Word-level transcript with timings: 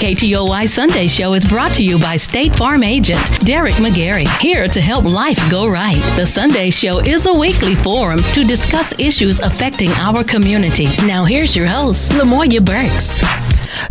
KTOY 0.00 0.66
Sunday 0.66 1.06
Show 1.06 1.34
is 1.34 1.44
brought 1.44 1.74
to 1.74 1.84
you 1.84 1.98
by 1.98 2.16
State 2.16 2.56
Farm 2.56 2.82
agent 2.82 3.20
Derek 3.40 3.74
McGarry, 3.74 4.26
here 4.40 4.66
to 4.66 4.80
help 4.80 5.04
life 5.04 5.38
go 5.50 5.68
right. 5.68 6.00
The 6.16 6.24
Sunday 6.24 6.70
Show 6.70 7.00
is 7.00 7.26
a 7.26 7.34
weekly 7.34 7.74
forum 7.74 8.20
to 8.32 8.42
discuss 8.42 8.98
issues 8.98 9.40
affecting 9.40 9.90
our 9.90 10.24
community. 10.24 10.86
Now, 11.04 11.26
here's 11.26 11.54
your 11.54 11.66
host, 11.66 12.12
Lamoya 12.12 12.64
Burks. 12.64 13.20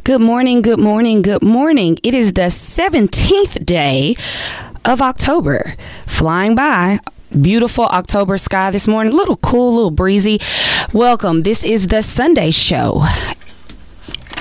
Good 0.04 0.20
morning, 0.20 0.64
good 0.64 0.80
morning, 0.80 1.21
good 1.21 1.43
morning. 1.43 2.00
It 2.02 2.16
is 2.16 2.34
the 2.34 2.50
17th 2.50 3.64
day 3.64 4.16
of 4.86 5.04
October. 5.04 5.75
Flying 6.07 6.55
by. 6.55 6.97
Beautiful 7.39 7.86
October 7.86 8.39
sky 8.39 8.71
this 8.71 8.88
morning. 8.88 9.14
A 9.14 9.16
little 9.16 9.38
cool, 9.38 9.69
a 9.69 9.75
little 9.75 9.91
breezy. 9.91 10.39
Welcome. 10.91 11.44
This 11.44 11.64
is 11.64 11.86
the 11.89 12.02
Sunday 12.02 12.50
show. 12.50 13.05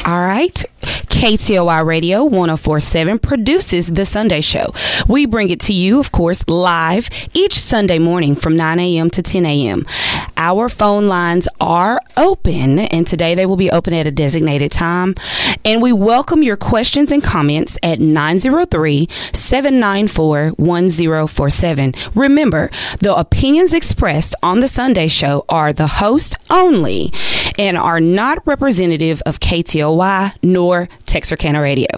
All 0.08 0.20
right. 0.22 0.64
KTOY 0.80 1.84
Radio 1.84 2.24
1047 2.24 3.18
produces 3.18 3.88
The 3.88 4.06
Sunday 4.06 4.40
Show. 4.40 4.72
We 5.06 5.26
bring 5.26 5.50
it 5.50 5.60
to 5.60 5.74
you, 5.74 6.00
of 6.00 6.12
course, 6.12 6.48
live 6.48 7.10
each 7.34 7.58
Sunday 7.58 7.98
morning 7.98 8.34
from 8.34 8.56
9 8.56 8.80
a.m. 8.80 9.10
to 9.10 9.22
10 9.22 9.44
a.m. 9.44 9.84
Our 10.38 10.70
phone 10.70 11.08
lines 11.08 11.46
are 11.60 12.00
open, 12.16 12.78
and 12.78 13.06
today 13.06 13.34
they 13.34 13.44
will 13.44 13.56
be 13.56 13.70
open 13.70 13.92
at 13.92 14.06
a 14.06 14.10
designated 14.10 14.72
time. 14.72 15.14
And 15.62 15.82
we 15.82 15.92
welcome 15.92 16.42
your 16.42 16.56
questions 16.56 17.12
and 17.12 17.22
comments 17.22 17.76
at 17.82 18.00
903 18.00 19.08
794 19.34 20.50
1047. 20.50 21.94
Remember, 22.14 22.70
the 23.00 23.14
opinions 23.14 23.74
expressed 23.74 24.34
on 24.42 24.60
The 24.60 24.68
Sunday 24.68 25.08
Show 25.08 25.44
are 25.50 25.72
the 25.74 25.86
host 25.86 26.36
only 26.48 27.12
and 27.58 27.76
are 27.76 28.00
not 28.00 28.46
representative 28.46 29.20
of 29.26 29.40
KTOY 29.40 30.32
nor 30.42 30.88
Texarkana 31.06 31.60
Radio. 31.60 31.88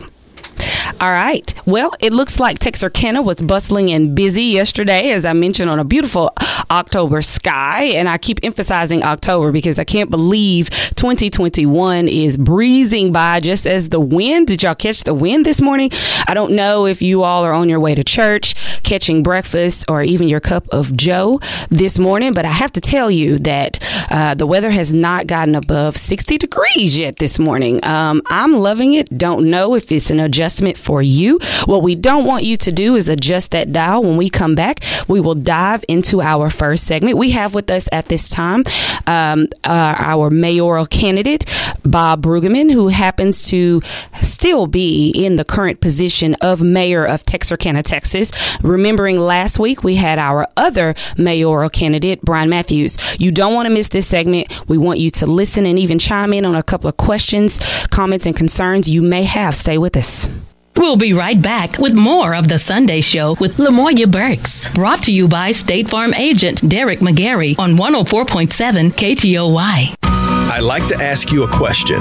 All 1.00 1.10
right. 1.10 1.54
Well, 1.64 1.92
it 2.00 2.12
looks 2.12 2.38
like 2.38 2.58
Texarkana 2.58 3.22
was 3.22 3.36
bustling 3.36 3.90
and 3.90 4.14
busy 4.14 4.42
yesterday, 4.42 5.12
as 5.12 5.24
I 5.24 5.32
mentioned, 5.32 5.70
on 5.70 5.78
a 5.78 5.84
beautiful 5.84 6.30
October 6.70 7.22
sky. 7.22 7.84
And 7.84 8.06
I 8.06 8.18
keep 8.18 8.38
emphasizing 8.42 9.02
October 9.02 9.50
because 9.50 9.78
I 9.78 9.84
can't 9.84 10.10
believe 10.10 10.68
2021 10.68 12.08
is 12.08 12.36
breezing 12.36 13.12
by 13.12 13.40
just 13.40 13.66
as 13.66 13.88
the 13.88 13.98
wind. 13.98 14.48
Did 14.48 14.62
y'all 14.62 14.74
catch 14.74 15.04
the 15.04 15.14
wind 15.14 15.46
this 15.46 15.62
morning? 15.62 15.90
I 16.28 16.34
don't 16.34 16.52
know 16.52 16.84
if 16.84 17.00
you 17.00 17.22
all 17.22 17.44
are 17.44 17.54
on 17.54 17.70
your 17.70 17.80
way 17.80 17.94
to 17.94 18.04
church, 18.04 18.54
catching 18.82 19.22
breakfast, 19.22 19.86
or 19.88 20.02
even 20.02 20.28
your 20.28 20.40
cup 20.40 20.68
of 20.68 20.94
Joe 20.94 21.40
this 21.70 21.98
morning, 21.98 22.32
but 22.32 22.44
I 22.44 22.50
have 22.50 22.72
to 22.72 22.80
tell 22.80 23.10
you 23.10 23.38
that 23.38 23.78
uh, 24.10 24.34
the 24.34 24.46
weather 24.46 24.70
has 24.70 24.92
not 24.92 25.26
gotten 25.26 25.54
above 25.54 25.96
60 25.96 26.36
degrees 26.36 26.98
yet 26.98 27.16
this 27.16 27.38
morning. 27.38 27.82
Um, 27.84 28.20
I'm 28.26 28.52
loving 28.52 28.92
it. 28.92 29.16
Don't 29.16 29.48
know 29.48 29.74
if 29.74 29.90
it's 29.90 30.10
an 30.10 30.20
adjustment 30.20 30.49
for 30.76 31.02
you. 31.02 31.38
What 31.64 31.82
we 31.82 31.94
don't 31.94 32.24
want 32.24 32.44
you 32.44 32.56
to 32.58 32.72
do 32.72 32.96
is 32.96 33.08
adjust 33.08 33.50
that 33.52 33.72
dial. 33.72 34.02
When 34.02 34.16
we 34.16 34.30
come 34.30 34.54
back, 34.54 34.80
we 35.08 35.20
will 35.20 35.34
dive 35.34 35.84
into 35.88 36.20
our 36.20 36.50
first 36.50 36.84
segment. 36.84 37.18
We 37.18 37.30
have 37.30 37.54
with 37.54 37.70
us 37.70 37.88
at 37.92 38.06
this 38.06 38.28
time 38.28 38.64
um, 39.06 39.48
uh, 39.64 39.94
our 39.98 40.30
mayoral 40.30 40.86
candidate, 40.86 41.44
Bob 41.84 42.22
Bruggeman, 42.22 42.72
who 42.72 42.88
happens 42.88 43.48
to 43.48 43.80
still 44.22 44.66
be 44.66 45.10
in 45.10 45.36
the 45.36 45.44
current 45.44 45.80
position 45.80 46.34
of 46.40 46.60
mayor 46.60 47.04
of 47.04 47.24
Texarkana, 47.24 47.82
Texas. 47.82 48.32
Remembering 48.62 49.18
last 49.18 49.58
week, 49.58 49.82
we 49.82 49.96
had 49.96 50.18
our 50.18 50.46
other 50.56 50.94
mayoral 51.16 51.70
candidate, 51.70 52.20
Brian 52.22 52.48
Matthews. 52.48 52.96
You 53.18 53.30
don't 53.30 53.54
want 53.54 53.66
to 53.66 53.70
miss 53.70 53.88
this 53.88 54.06
segment. 54.06 54.68
We 54.68 54.78
want 54.78 54.98
you 54.98 55.10
to 55.10 55.26
listen 55.26 55.66
and 55.66 55.78
even 55.78 55.98
chime 55.98 56.32
in 56.32 56.44
on 56.44 56.54
a 56.54 56.62
couple 56.62 56.88
of 56.88 56.96
questions, 56.96 57.58
comments, 57.88 58.26
and 58.26 58.36
concerns 58.36 58.88
you 58.88 59.02
may 59.02 59.24
have. 59.24 59.56
Stay 59.56 59.78
with 59.78 59.96
us. 59.96 60.28
We'll 60.76 60.96
be 60.96 61.12
right 61.12 61.40
back 61.40 61.78
with 61.78 61.94
more 61.94 62.34
of 62.34 62.48
the 62.48 62.58
Sunday 62.58 63.00
Show 63.00 63.36
with 63.40 63.58
Lamoya 63.58 64.10
Burks. 64.10 64.72
Brought 64.74 65.02
to 65.04 65.12
you 65.12 65.28
by 65.28 65.52
State 65.52 65.88
Farm 65.88 66.14
agent 66.14 66.66
Derek 66.68 67.00
McGarry 67.00 67.58
on 67.58 67.76
104.7 67.76 68.90
KTOY. 68.92 70.09
I'd 70.50 70.64
like 70.64 70.84
to 70.88 70.96
ask 70.96 71.30
you 71.30 71.44
a 71.44 71.48
question. 71.48 72.00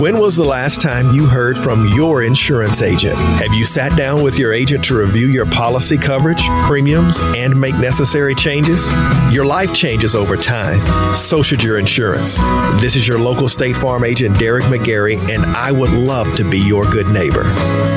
When 0.00 0.18
was 0.18 0.34
the 0.34 0.44
last 0.44 0.80
time 0.80 1.12
you 1.12 1.26
heard 1.26 1.58
from 1.58 1.88
your 1.88 2.22
insurance 2.22 2.80
agent? 2.80 3.16
Have 3.16 3.52
you 3.52 3.66
sat 3.66 3.94
down 3.98 4.22
with 4.22 4.38
your 4.38 4.54
agent 4.54 4.82
to 4.86 4.96
review 4.96 5.26
your 5.28 5.44
policy 5.44 5.98
coverage, 5.98 6.42
premiums, 6.64 7.18
and 7.36 7.60
make 7.60 7.74
necessary 7.74 8.34
changes? 8.34 8.90
Your 9.30 9.44
life 9.44 9.74
changes 9.74 10.14
over 10.14 10.38
time. 10.38 11.14
So 11.14 11.42
should 11.42 11.62
your 11.62 11.78
insurance. 11.78 12.38
This 12.80 12.96
is 12.96 13.06
your 13.06 13.18
local 13.18 13.46
State 13.46 13.76
Farm 13.76 14.04
agent, 14.04 14.38
Derek 14.38 14.64
McGarry, 14.64 15.18
and 15.28 15.44
I 15.44 15.70
would 15.70 15.90
love 15.90 16.34
to 16.36 16.48
be 16.48 16.60
your 16.60 16.86
good 16.90 17.08
neighbor. 17.08 17.44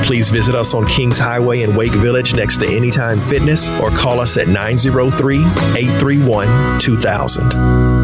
Please 0.04 0.30
visit 0.30 0.54
us 0.54 0.74
on 0.74 0.86
Kings 0.86 1.18
Highway 1.18 1.62
in 1.62 1.74
Wake 1.74 1.92
Village 1.92 2.34
next 2.34 2.58
to 2.58 2.66
Anytime 2.66 3.18
Fitness 3.22 3.70
or 3.80 3.90
call 3.90 4.20
us 4.20 4.36
at 4.36 4.46
903 4.46 5.38
831 5.38 6.80
2000. 6.80 7.95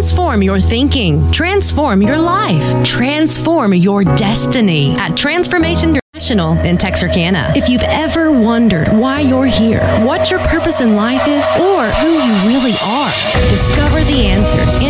Transform 0.00 0.42
your 0.42 0.58
thinking. 0.58 1.30
Transform 1.30 2.00
your 2.00 2.16
life. 2.16 2.86
Transform 2.86 3.74
your 3.74 4.02
destiny 4.02 4.96
at 4.96 5.14
Transformation 5.14 5.90
International 5.90 6.52
in 6.60 6.78
Texarkana. 6.78 7.52
If 7.54 7.68
you've 7.68 7.82
ever 7.82 8.32
wondered 8.32 8.88
why 8.88 9.20
you're 9.20 9.44
here, 9.44 9.86
what 10.06 10.30
your 10.30 10.40
purpose 10.40 10.80
in 10.80 10.96
life 10.96 11.28
is, 11.28 11.44
or 11.60 11.84
who 12.00 12.12
you 12.12 12.32
really 12.48 12.72
are, 12.82 13.10
discover 13.50 14.02
the 14.04 14.24
answers 14.24 14.80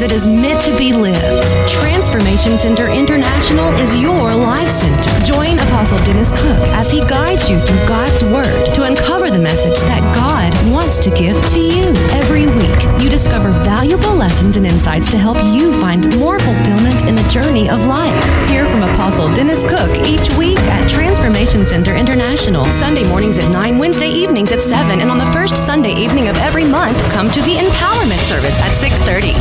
as 0.00 0.04
it 0.04 0.12
is 0.12 0.26
meant 0.26 0.62
to 0.62 0.74
be 0.78 0.94
lived. 0.94 1.46
Transformation 1.68 2.56
Center 2.56 2.88
International 2.88 3.70
is 3.74 3.94
your 3.98 4.34
life 4.34 4.70
center. 4.70 5.26
Join 5.26 5.58
Apostle 5.58 5.98
Dennis 5.98 6.32
Cook 6.32 6.68
as 6.72 6.90
he 6.90 7.00
guides 7.00 7.50
you 7.50 7.60
through 7.60 7.86
God's 7.86 8.24
Word 8.24 8.74
to 8.74 8.84
uncover 8.84 9.30
the 9.30 9.38
message 9.38 9.78
that 9.80 10.00
God 10.14 10.40
wants 10.72 10.98
to 11.00 11.10
give 11.10 11.36
to 11.50 11.58
you. 11.58 11.82
Every 12.12 12.46
week, 12.46 13.02
you 13.02 13.10
discover 13.10 13.50
valuable 13.50 14.14
lessons 14.14 14.56
and 14.56 14.66
insights 14.66 15.10
to 15.10 15.18
help 15.18 15.36
you 15.44 15.78
find 15.80 16.16
more 16.18 16.38
fulfillment 16.38 17.02
in 17.04 17.14
the 17.14 17.28
journey 17.28 17.68
of 17.68 17.84
life. 17.84 18.48
Hear 18.48 18.64
from 18.66 18.82
Apostle 18.82 19.28
Dennis 19.34 19.64
Cook 19.64 19.90
each 20.06 20.32
week 20.38 20.58
at 20.60 20.88
Transformation 20.88 21.66
Center 21.66 21.94
International. 21.94 22.64
Sunday 22.64 23.06
mornings 23.06 23.38
at 23.38 23.50
9, 23.50 23.76
Wednesday 23.76 24.08
evenings 24.08 24.50
at 24.50 24.62
7, 24.62 25.00
and 25.00 25.10
on 25.10 25.18
the 25.18 25.30
first 25.32 25.56
Sunday 25.66 25.94
evening 25.94 26.28
of 26.28 26.36
every 26.38 26.64
month, 26.64 26.96
come 27.12 27.30
to 27.30 27.42
the 27.42 27.56
empowerment 27.56 28.20
service 28.28 28.58
at 28.60 28.72
6:30. 28.78 29.34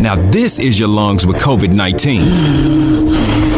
Now, 0.00 0.14
this 0.30 0.60
is 0.60 0.78
your 0.78 0.88
lungs 0.88 1.26
with 1.26 1.38
COVID 1.38 1.74
19. 1.74 3.49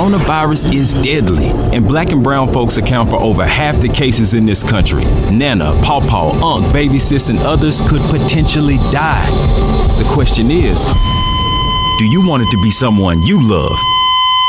Coronavirus 0.00 0.72
is 0.74 0.94
deadly, 0.94 1.48
and 1.76 1.86
black 1.86 2.10
and 2.10 2.24
brown 2.24 2.48
folks 2.48 2.78
account 2.78 3.10
for 3.10 3.16
over 3.16 3.44
half 3.44 3.82
the 3.82 3.88
cases 3.88 4.32
in 4.32 4.46
this 4.46 4.64
country. 4.64 5.04
Nana, 5.30 5.78
Pawpaw, 5.84 6.42
Unc, 6.42 6.72
Baby 6.72 6.98
Sis, 6.98 7.28
and 7.28 7.38
others 7.40 7.82
could 7.82 8.00
potentially 8.08 8.78
die. 8.90 9.30
The 9.98 10.10
question 10.10 10.50
is 10.50 10.86
do 11.98 12.06
you 12.06 12.26
want 12.26 12.42
it 12.42 12.50
to 12.50 12.62
be 12.62 12.70
someone 12.70 13.22
you 13.24 13.46
love? 13.46 13.78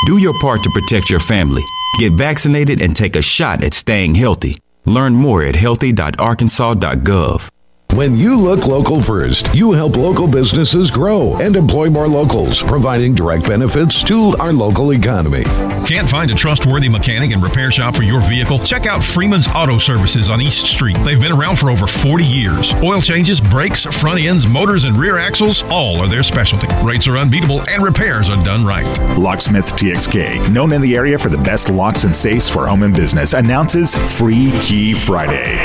Do 0.05 0.19
your 0.19 0.39
part 0.39 0.63
to 0.63 0.69
protect 0.69 1.09
your 1.09 1.19
family. 1.19 1.65
Get 1.99 2.13
vaccinated 2.13 2.79
and 2.81 2.95
take 2.95 3.17
a 3.17 3.21
shot 3.21 3.61
at 3.61 3.73
staying 3.73 4.15
healthy. 4.15 4.55
Learn 4.85 5.15
more 5.15 5.43
at 5.43 5.57
healthy.arkansas.gov. 5.57 7.49
When 7.93 8.15
you 8.15 8.37
look 8.37 8.67
local 8.67 9.01
first, 9.01 9.53
you 9.53 9.73
help 9.73 9.97
local 9.97 10.25
businesses 10.25 10.89
grow 10.89 11.35
and 11.41 11.57
employ 11.57 11.89
more 11.89 12.07
locals, 12.07 12.63
providing 12.63 13.13
direct 13.13 13.45
benefits 13.45 14.01
to 14.03 14.33
our 14.39 14.53
local 14.53 14.93
economy. 14.93 15.43
Can't 15.85 16.07
find 16.07 16.31
a 16.31 16.33
trustworthy 16.33 16.87
mechanic 16.87 17.31
and 17.31 17.43
repair 17.43 17.69
shop 17.69 17.97
for 17.97 18.03
your 18.03 18.21
vehicle? 18.21 18.59
Check 18.59 18.85
out 18.85 19.03
Freeman's 19.03 19.49
Auto 19.49 19.77
Services 19.77 20.29
on 20.29 20.39
East 20.39 20.67
Street. 20.67 20.95
They've 21.03 21.19
been 21.19 21.33
around 21.33 21.59
for 21.59 21.69
over 21.69 21.85
40 21.85 22.23
years. 22.23 22.73
Oil 22.81 23.01
changes, 23.01 23.41
brakes, 23.41 23.83
front 23.83 24.21
ends, 24.21 24.47
motors, 24.47 24.85
and 24.85 24.95
rear 24.95 25.17
axles, 25.17 25.61
all 25.63 25.97
are 25.97 26.07
their 26.07 26.23
specialty. 26.23 26.67
Rates 26.85 27.09
are 27.09 27.17
unbeatable 27.17 27.59
and 27.69 27.83
repairs 27.83 28.29
are 28.29 28.41
done 28.45 28.65
right. 28.65 28.85
Locksmith 29.17 29.65
TXK, 29.65 30.49
known 30.53 30.71
in 30.71 30.79
the 30.79 30.95
area 30.95 31.19
for 31.19 31.27
the 31.27 31.37
best 31.39 31.69
locks 31.69 32.05
and 32.05 32.15
safes 32.15 32.49
for 32.49 32.67
home 32.67 32.83
and 32.83 32.95
business, 32.95 33.33
announces 33.33 33.95
Free 34.17 34.53
Key 34.61 34.93
Friday. 34.93 35.57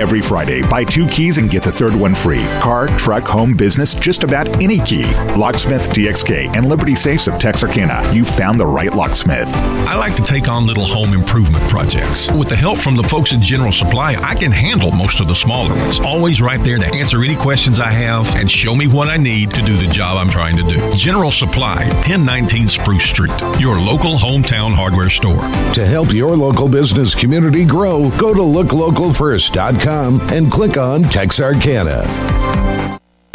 Every 0.00 0.22
Friday, 0.22 0.62
buy 0.68 0.82
two 0.82 1.06
keys 1.06 1.38
and 1.38 1.48
get 1.48 1.62
the 1.62 1.73
third 1.74 1.94
one 1.94 2.14
free. 2.14 2.44
Car, 2.60 2.86
truck, 2.96 3.24
home, 3.24 3.52
business, 3.52 3.94
just 3.94 4.22
about 4.22 4.46
any 4.62 4.78
key. 4.78 5.04
Locksmith 5.36 5.90
TXK 5.90 6.56
and 6.56 6.66
Liberty 6.66 6.94
Safes 6.94 7.26
of 7.26 7.38
Texarkana. 7.40 8.00
You 8.12 8.24
found 8.24 8.60
the 8.60 8.66
right 8.66 8.94
locksmith. 8.94 9.48
I 9.88 9.96
like 9.96 10.14
to 10.16 10.22
take 10.22 10.48
on 10.48 10.66
little 10.66 10.86
home 10.86 11.12
improvement 11.12 11.64
projects. 11.64 12.30
With 12.32 12.48
the 12.48 12.56
help 12.56 12.78
from 12.78 12.96
the 12.96 13.02
folks 13.02 13.32
at 13.32 13.40
General 13.40 13.72
Supply, 13.72 14.14
I 14.22 14.36
can 14.36 14.52
handle 14.52 14.92
most 14.92 15.20
of 15.20 15.26
the 15.26 15.34
smaller 15.34 15.74
ones. 15.74 15.98
Always 16.00 16.40
right 16.40 16.60
there 16.60 16.78
to 16.78 16.86
answer 16.86 17.24
any 17.24 17.34
questions 17.34 17.80
I 17.80 17.90
have 17.90 18.32
and 18.36 18.48
show 18.48 18.76
me 18.76 18.86
what 18.86 19.08
I 19.08 19.16
need 19.16 19.50
to 19.50 19.62
do 19.62 19.76
the 19.76 19.88
job 19.88 20.16
I'm 20.16 20.30
trying 20.30 20.56
to 20.56 20.62
do. 20.62 20.78
General 20.94 21.32
Supply, 21.32 21.84
1019 22.06 22.68
Spruce 22.68 23.04
Street, 23.04 23.32
your 23.58 23.80
local 23.80 24.14
hometown 24.14 24.72
hardware 24.72 25.10
store. 25.10 25.42
To 25.74 25.84
help 25.84 26.12
your 26.12 26.36
local 26.36 26.68
business 26.68 27.16
community 27.16 27.64
grow, 27.64 28.10
go 28.18 28.32
to 28.32 28.40
looklocalfirst.com 28.40 30.20
and 30.30 30.52
click 30.52 30.76
on 30.76 31.02
Texarkana. 31.02 31.63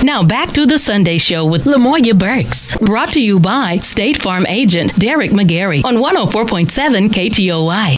Now 0.03 0.21
back 0.21 0.49
to 0.51 0.67
the 0.67 0.77
Sunday 0.77 1.17
Show 1.17 1.47
with 1.47 1.63
Lamoya 1.65 2.15
Burks. 2.15 2.77
Brought 2.77 3.09
to 3.13 3.19
you 3.19 3.39
by 3.39 3.77
State 3.77 4.21
Farm 4.21 4.45
agent 4.45 4.95
Derek 4.99 5.31
McGarry 5.31 5.83
on 5.83 5.95
104.7 5.95 7.09
KTOY. 7.09 7.97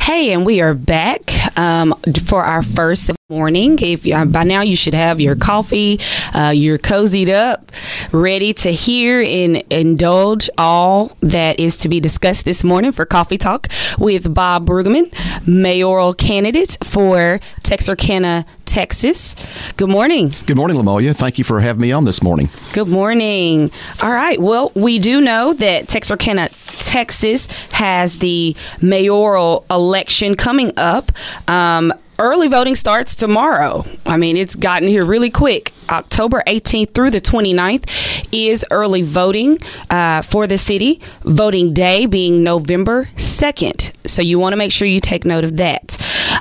Hey, 0.00 0.32
and 0.32 0.46
we 0.46 0.60
are 0.60 0.72
back 0.72 1.58
um, 1.58 1.94
for 2.26 2.44
our 2.44 2.62
first 2.62 3.10
morning. 3.28 3.78
If 3.80 4.06
uh, 4.06 4.26
by 4.26 4.44
now 4.44 4.60
you 4.60 4.76
should 4.76 4.94
have 4.94 5.20
your 5.20 5.34
coffee, 5.34 5.98
uh, 6.34 6.50
you're 6.50 6.78
cozied 6.78 7.30
up, 7.30 7.72
ready 8.12 8.52
to 8.54 8.70
hear 8.70 9.20
and 9.20 9.56
indulge 9.70 10.48
all 10.58 11.16
that 11.22 11.58
is 11.58 11.78
to 11.78 11.88
be 11.88 12.00
discussed 12.00 12.44
this 12.44 12.62
morning 12.62 12.92
for 12.92 13.04
Coffee 13.06 13.38
Talk 13.38 13.68
with 13.98 14.32
Bob 14.32 14.66
Bruggeman, 14.66 15.10
mayoral 15.46 16.12
candidate 16.14 16.76
for 16.84 17.40
Texarkana, 17.62 18.44
Texas. 18.66 19.34
Good 19.76 19.88
morning. 19.88 20.32
Good 20.46 20.56
morning, 20.56 20.76
Lamoya. 20.76 21.14
Thank 21.14 21.38
you 21.38 21.44
for 21.44 21.60
having 21.60 21.82
me 21.82 21.92
on 21.92 22.04
this 22.04 22.22
morning. 22.22 22.48
Good 22.72 22.88
morning. 22.88 23.70
All 24.02 24.12
right. 24.12 24.40
Well, 24.40 24.72
we 24.74 24.98
do 24.98 25.20
know 25.20 25.52
that 25.54 25.88
Texarkana, 25.88 26.48
Texas 26.80 27.46
has 27.70 28.18
the 28.18 28.56
mayoral 28.80 29.64
election 29.70 30.34
coming 30.34 30.72
up. 30.76 31.12
Um, 31.48 31.92
early 32.18 32.48
voting 32.48 32.74
starts 32.74 33.14
tomorrow. 33.14 33.84
I 34.06 34.16
mean, 34.16 34.36
it's 34.36 34.54
gotten 34.54 34.88
here 34.88 35.04
really 35.04 35.30
quick. 35.30 35.72
October 35.88 36.42
18th 36.46 36.94
through 36.94 37.10
the 37.10 37.20
29th 37.20 38.26
is 38.32 38.64
early 38.70 39.02
voting 39.02 39.58
uh, 39.90 40.22
for 40.22 40.46
the 40.46 40.58
city. 40.58 41.00
Voting 41.22 41.74
day 41.74 42.06
being 42.06 42.42
November 42.42 43.08
2nd. 43.16 43.92
So 44.08 44.22
you 44.22 44.38
want 44.38 44.52
to 44.52 44.56
make 44.56 44.72
sure 44.72 44.86
you 44.86 45.00
take 45.00 45.24
note 45.24 45.44
of 45.44 45.56
that. 45.56 45.96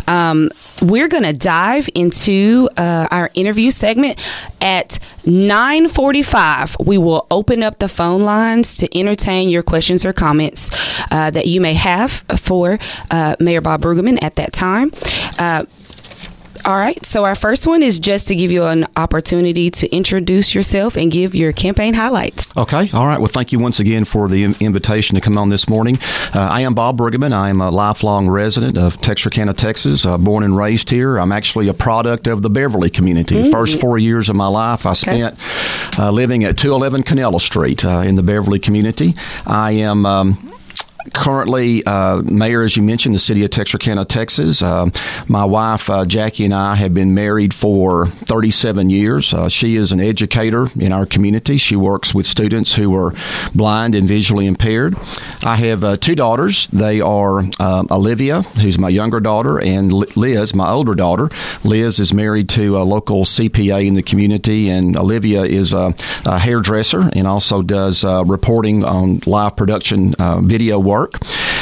Um, 0.08 0.50
we're 0.82 1.08
going 1.08 1.24
to 1.24 1.34
dive 1.34 1.90
into 1.96 2.70
uh, 2.78 3.08
our 3.12 3.30
interview 3.34 3.72
segment 3.72 4.20
at 4.62 5.00
9:45. 5.26 6.86
We 6.86 6.98
will 6.98 7.28
open 7.32 7.64
up 7.64 7.80
the 7.80 7.90
phone 7.90 8.24
lines 8.24 8.78
to 8.78 8.98
entertain 8.98 9.50
your 9.50 9.64
questions 9.64 10.06
or 10.06 10.14
comments 10.14 10.72
uh, 11.12 11.32
that 11.32 11.48
you 11.48 11.62
may 11.62 11.74
have 11.74 12.24
for 12.38 12.80
uh, 13.12 13.36
Mayor 13.40 13.62
Bob 13.62 13.82
Bruggeman 13.82 14.22
at 14.22 14.36
that 14.36 14.54
time. 14.54 14.92
All 16.66 16.78
right. 16.78 17.04
So 17.06 17.26
our 17.26 17.36
first 17.36 17.68
one 17.68 17.84
is 17.84 18.00
just 18.00 18.28
to 18.30 18.36
give 18.36 18.50
you 18.50 18.64
an 18.64 18.88
opportunity 18.96 19.70
to 19.72 19.94
introduce 19.94 20.56
yourself 20.56 20.96
and 20.96 21.12
give 21.12 21.36
your 21.36 21.52
campaign 21.52 21.94
highlights. 21.94 22.56
Okay. 22.56 22.90
All 22.92 23.06
right. 23.06 23.20
Well, 23.20 23.28
thank 23.28 23.52
you 23.52 23.60
once 23.60 23.80
again 23.80 24.06
for 24.06 24.30
the 24.30 24.46
invitation 24.60 25.16
to 25.16 25.22
come 25.22 25.38
on 25.38 25.50
this 25.50 25.68
morning. 25.68 26.00
Uh, 26.34 26.40
I 26.40 26.62
am 26.62 26.74
Bob 26.74 26.98
Bruggeman. 26.98 27.34
I 27.34 27.50
am 27.50 27.60
a 27.60 27.70
lifelong 27.70 28.30
resident 28.30 28.78
of 28.78 29.00
Texarkana, 29.02 29.54
Texas. 29.54 30.06
Uh, 30.06 30.18
born 30.18 30.44
and 30.44 30.56
raised 30.56 30.90
here. 30.90 31.18
I'm 31.18 31.34
actually 31.34 31.68
a 31.68 31.74
product 31.74 32.28
of 32.28 32.42
the 32.42 32.50
Beverly 32.50 32.90
community. 32.90 33.36
Mm-hmm. 33.36 33.52
First 33.52 33.82
four 33.82 33.98
years 33.98 34.30
of 34.30 34.36
my 34.36 34.48
life, 34.48 34.86
I 34.86 34.94
spent 34.94 35.34
okay. 35.34 36.02
uh, 36.02 36.12
living 36.12 36.46
at 36.46 36.58
211 36.58 37.04
Canella 37.04 37.42
Street 37.42 37.84
uh, 37.84 38.00
in 38.00 38.16
the 38.16 38.24
Beverly 38.24 38.60
community. 38.60 39.16
I 39.46 39.72
am. 39.72 40.06
Um, 40.06 40.50
currently 41.12 41.84
uh, 41.86 42.22
mayor, 42.24 42.62
as 42.64 42.78
you 42.78 42.84
mentioned, 42.84 43.14
the 43.14 43.20
city 43.20 43.44
of 43.44 43.52
Texarkana, 43.52 44.06
Texas. 44.06 44.62
Uh, 44.62 44.90
my 45.28 45.44
wife 45.44 45.90
uh, 45.90 46.06
Jackie 46.06 46.46
and 46.46 46.54
I 46.54 46.76
have 46.76 46.94
been 46.94 47.14
married 47.14 47.54
for 47.54 48.08
37 48.08 48.90
years. 48.90 49.34
Uh, 49.34 49.50
she 49.50 49.76
is 49.76 49.92
an 49.92 50.00
educator 50.00 50.70
in 50.80 50.94
our 50.94 51.06
community. 51.06 51.58
She 51.58 51.76
works 51.76 52.14
with 52.14 52.26
students 52.26 52.74
who 52.74 52.96
are 52.96 53.14
blind 53.54 53.96
and 53.96 54.08
visually 54.08 54.48
impaired. 54.48 54.96
I 55.44 55.56
have 55.58 55.84
uh, 55.84 55.98
two 55.98 56.16
daughters. 56.16 56.68
They 56.68 57.02
are 57.02 57.44
uh, 57.60 57.84
Olivia, 57.92 58.44
who's 58.44 58.78
my 58.78 58.90
younger 58.90 59.20
daughter, 59.20 59.60
and 59.60 59.92
Liz, 60.16 60.56
my 60.56 60.70
older 60.70 60.96
daughter. 60.96 61.30
Liz 61.64 62.00
is 62.00 62.14
married 62.14 62.50
to 62.50 62.78
a 62.78 62.84
local 62.84 63.26
CPA 63.26 63.86
in 63.86 63.94
the 63.94 64.04
community, 64.04 64.70
and 64.70 64.96
Olivia 64.98 65.44
is 65.44 65.74
a, 65.74 65.94
a 66.26 66.40
hairdresser 66.40 67.10
and 67.14 67.28
also 67.28 67.62
does 67.62 68.04
reporting 68.04 68.84
on 68.86 69.22
live 69.26 69.56
production 69.56 70.16
video 70.48 70.80
work 70.80 70.93
work. 70.94 71.18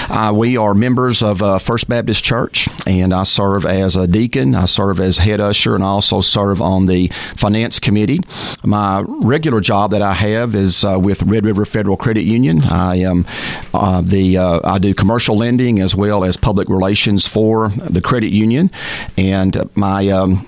Uh, 0.10 0.34
we 0.36 0.58
are 0.58 0.74
members 0.74 1.24
of 1.24 1.42
uh, 1.42 1.58
First 1.58 1.88
Baptist 1.88 2.22
Church, 2.22 2.68
and 2.86 3.14
I 3.14 3.24
serve 3.24 3.66
as 3.66 3.96
a 3.96 4.06
deacon. 4.06 4.56
I 4.56 4.66
serve 4.66 5.00
as 5.00 5.20
head 5.20 5.40
usher, 5.40 5.74
and 5.74 5.86
I 5.86 5.88
also 5.88 6.20
serve 6.20 6.62
on 6.62 6.88
the 6.88 7.08
finance 7.38 7.80
committee. 7.80 8.20
My 8.62 9.06
regular 9.08 9.62
job 9.62 9.92
that 9.92 10.02
I 10.02 10.14
have 10.16 10.54
is 10.54 10.84
uh, 10.84 11.00
with 11.00 11.24
Red 11.24 11.46
River 11.46 11.64
Federal 11.64 11.96
Credit 11.96 12.26
Union. 12.26 12.62
I 12.66 12.98
am 12.98 13.26
uh, 13.74 14.02
the 14.02 14.38
uh, 14.38 14.60
I 14.66 14.80
do 14.80 14.94
commercial 14.94 15.38
lending 15.38 15.80
as 15.80 15.96
well 15.96 16.26
as 16.26 16.36
public 16.36 16.68
relations 16.68 17.26
for 17.26 17.70
the 17.70 18.02
credit 18.02 18.34
union, 18.34 18.70
and 19.16 19.70
my 19.76 20.10
um, 20.10 20.46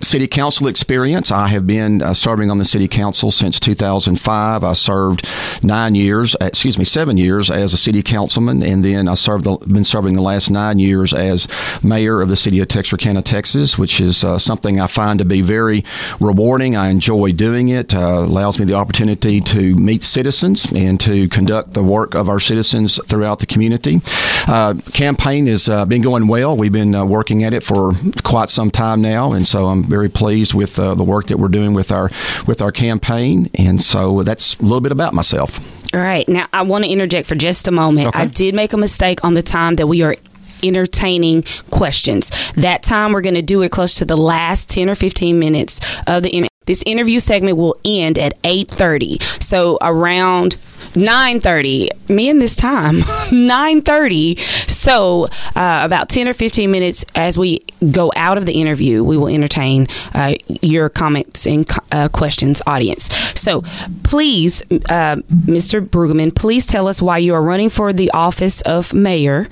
city 0.00 0.26
council 0.26 0.68
experience. 0.68 1.30
I 1.30 1.48
have 1.48 1.66
been 1.66 2.02
uh, 2.02 2.14
serving 2.14 2.50
on 2.50 2.58
the 2.58 2.64
city 2.64 2.88
council 2.88 3.30
since 3.30 3.58
2005. 3.58 4.64
I 4.64 4.72
served 4.72 5.26
nine 5.62 5.94
years, 5.94 6.36
uh, 6.40 6.46
excuse 6.46 6.78
me, 6.78 6.84
seven 6.84 7.16
years 7.16 7.50
as 7.50 7.72
a 7.72 7.76
city 7.76 8.02
councilman, 8.02 8.62
and 8.62 8.84
then 8.84 9.08
I 9.08 9.14
served 9.14 9.44
the, 9.44 9.56
been 9.56 9.84
serving 9.84 10.14
the 10.14 10.22
last 10.22 10.50
nine 10.50 10.78
years 10.78 11.12
as 11.12 11.48
mayor 11.82 12.20
of 12.22 12.28
the 12.28 12.36
city 12.36 12.60
of 12.60 12.68
Texarkana, 12.68 13.22
Texas, 13.22 13.76
which 13.76 14.00
is 14.00 14.22
uh, 14.24 14.38
something 14.38 14.80
I 14.80 14.86
find 14.86 15.18
to 15.18 15.24
be 15.24 15.40
very 15.40 15.84
rewarding. 16.20 16.76
I 16.76 16.88
enjoy 16.88 17.32
doing 17.32 17.68
it. 17.68 17.94
Uh, 17.94 18.20
allows 18.20 18.58
me 18.58 18.64
the 18.64 18.74
opportunity 18.74 19.40
to 19.40 19.74
meet 19.74 20.04
citizens 20.04 20.66
and 20.72 21.00
to 21.00 21.28
conduct 21.28 21.74
the 21.74 21.82
work 21.82 22.14
of 22.14 22.28
our 22.28 22.40
citizens 22.40 23.00
throughout 23.06 23.40
the 23.40 23.46
community. 23.46 24.00
Uh, 24.46 24.74
campaign 24.92 25.46
has 25.46 25.68
uh, 25.68 25.84
been 25.84 26.02
going 26.02 26.28
well. 26.28 26.56
We've 26.56 26.72
been 26.72 27.08
working 27.08 27.44
at 27.44 27.52
it 27.52 27.62
for 27.62 27.92
quite 28.22 28.48
some 28.48 28.70
time 28.70 29.00
now, 29.00 29.32
and 29.32 29.46
so 29.46 29.66
I'm 29.66 29.87
very 29.88 30.08
pleased 30.08 30.54
with 30.54 30.78
uh, 30.78 30.94
the 30.94 31.04
work 31.04 31.26
that 31.26 31.38
we're 31.38 31.48
doing 31.48 31.74
with 31.74 31.90
our 31.92 32.10
with 32.46 32.62
our 32.62 32.72
campaign, 32.72 33.50
and 33.54 33.82
so 33.82 34.22
that's 34.22 34.56
a 34.56 34.62
little 34.62 34.80
bit 34.80 34.92
about 34.92 35.14
myself. 35.14 35.58
All 35.94 36.00
right, 36.00 36.28
now 36.28 36.46
I 36.52 36.62
want 36.62 36.84
to 36.84 36.90
interject 36.90 37.26
for 37.28 37.34
just 37.34 37.66
a 37.68 37.70
moment. 37.70 38.08
Okay. 38.08 38.20
I 38.20 38.26
did 38.26 38.54
make 38.54 38.72
a 38.72 38.76
mistake 38.76 39.24
on 39.24 39.34
the 39.34 39.42
time 39.42 39.74
that 39.74 39.86
we 39.86 40.02
are 40.02 40.16
entertaining 40.62 41.44
questions. 41.70 42.30
That 42.52 42.82
time 42.82 43.12
we're 43.12 43.20
going 43.20 43.34
to 43.34 43.42
do 43.42 43.62
it 43.62 43.70
close 43.70 43.94
to 43.96 44.04
the 44.04 44.16
last 44.16 44.68
10 44.68 44.90
or 44.90 44.94
15 44.94 45.38
minutes 45.38 45.80
of 46.06 46.22
the 46.22 46.30
interview. 46.30 46.48
This 46.66 46.82
interview 46.84 47.18
segment 47.18 47.56
will 47.56 47.76
end 47.84 48.18
at 48.18 48.40
8:30. 48.42 49.42
So 49.42 49.78
around 49.80 50.56
9.30 50.92 52.10
me 52.10 52.30
and 52.30 52.40
this 52.40 52.56
time 52.56 52.96
9.30 53.00 54.38
so 54.68 55.26
uh, 55.56 55.80
about 55.82 56.08
10 56.08 56.28
or 56.28 56.34
15 56.34 56.70
minutes 56.70 57.04
as 57.14 57.38
we 57.38 57.60
go 57.92 58.12
out 58.16 58.38
of 58.38 58.46
the 58.46 58.60
interview 58.60 59.04
we 59.04 59.16
will 59.16 59.28
entertain 59.28 59.86
uh, 60.14 60.34
your 60.62 60.88
comments 60.88 61.46
and 61.46 61.68
uh, 61.92 62.08
questions 62.08 62.62
audience. 62.66 63.12
So 63.38 63.62
please 64.02 64.62
uh, 64.70 65.16
mr 65.46 65.80
bruggeman 65.86 66.34
please 66.34 66.66
tell 66.66 66.88
us 66.88 67.00
why 67.02 67.18
you 67.18 67.34
are 67.34 67.42
running 67.42 67.70
for 67.70 67.92
the 67.92 68.10
office 68.12 68.62
of 68.62 68.92
mayor 68.92 69.48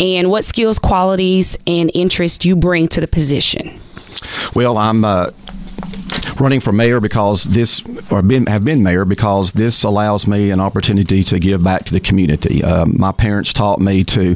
and 0.00 0.30
what 0.30 0.44
skills 0.44 0.78
qualities 0.78 1.56
and 1.66 1.90
interests 1.94 2.44
you 2.44 2.56
bring 2.56 2.88
to 2.88 3.00
the 3.00 3.08
position. 3.08 3.80
Well 4.54 4.78
i'm 4.78 5.04
uh, 5.04 5.30
running 6.40 6.60
for 6.60 6.72
mayor 6.72 7.00
because 7.00 7.44
this, 7.44 7.82
or 8.10 8.22
been, 8.22 8.46
have 8.46 8.64
been 8.64 8.82
mayor 8.82 9.04
because 9.04 9.52
this 9.52 9.82
allows 9.82 10.26
me 10.26 10.50
an 10.50 10.60
opportunity 10.60 11.24
to 11.24 11.38
give 11.38 11.62
back 11.62 11.84
to 11.84 11.92
the 11.92 12.00
community. 12.00 12.62
Uh, 12.62 12.86
my 12.86 13.12
parents 13.12 13.52
taught 13.52 13.80
me 13.80 14.04
to 14.04 14.34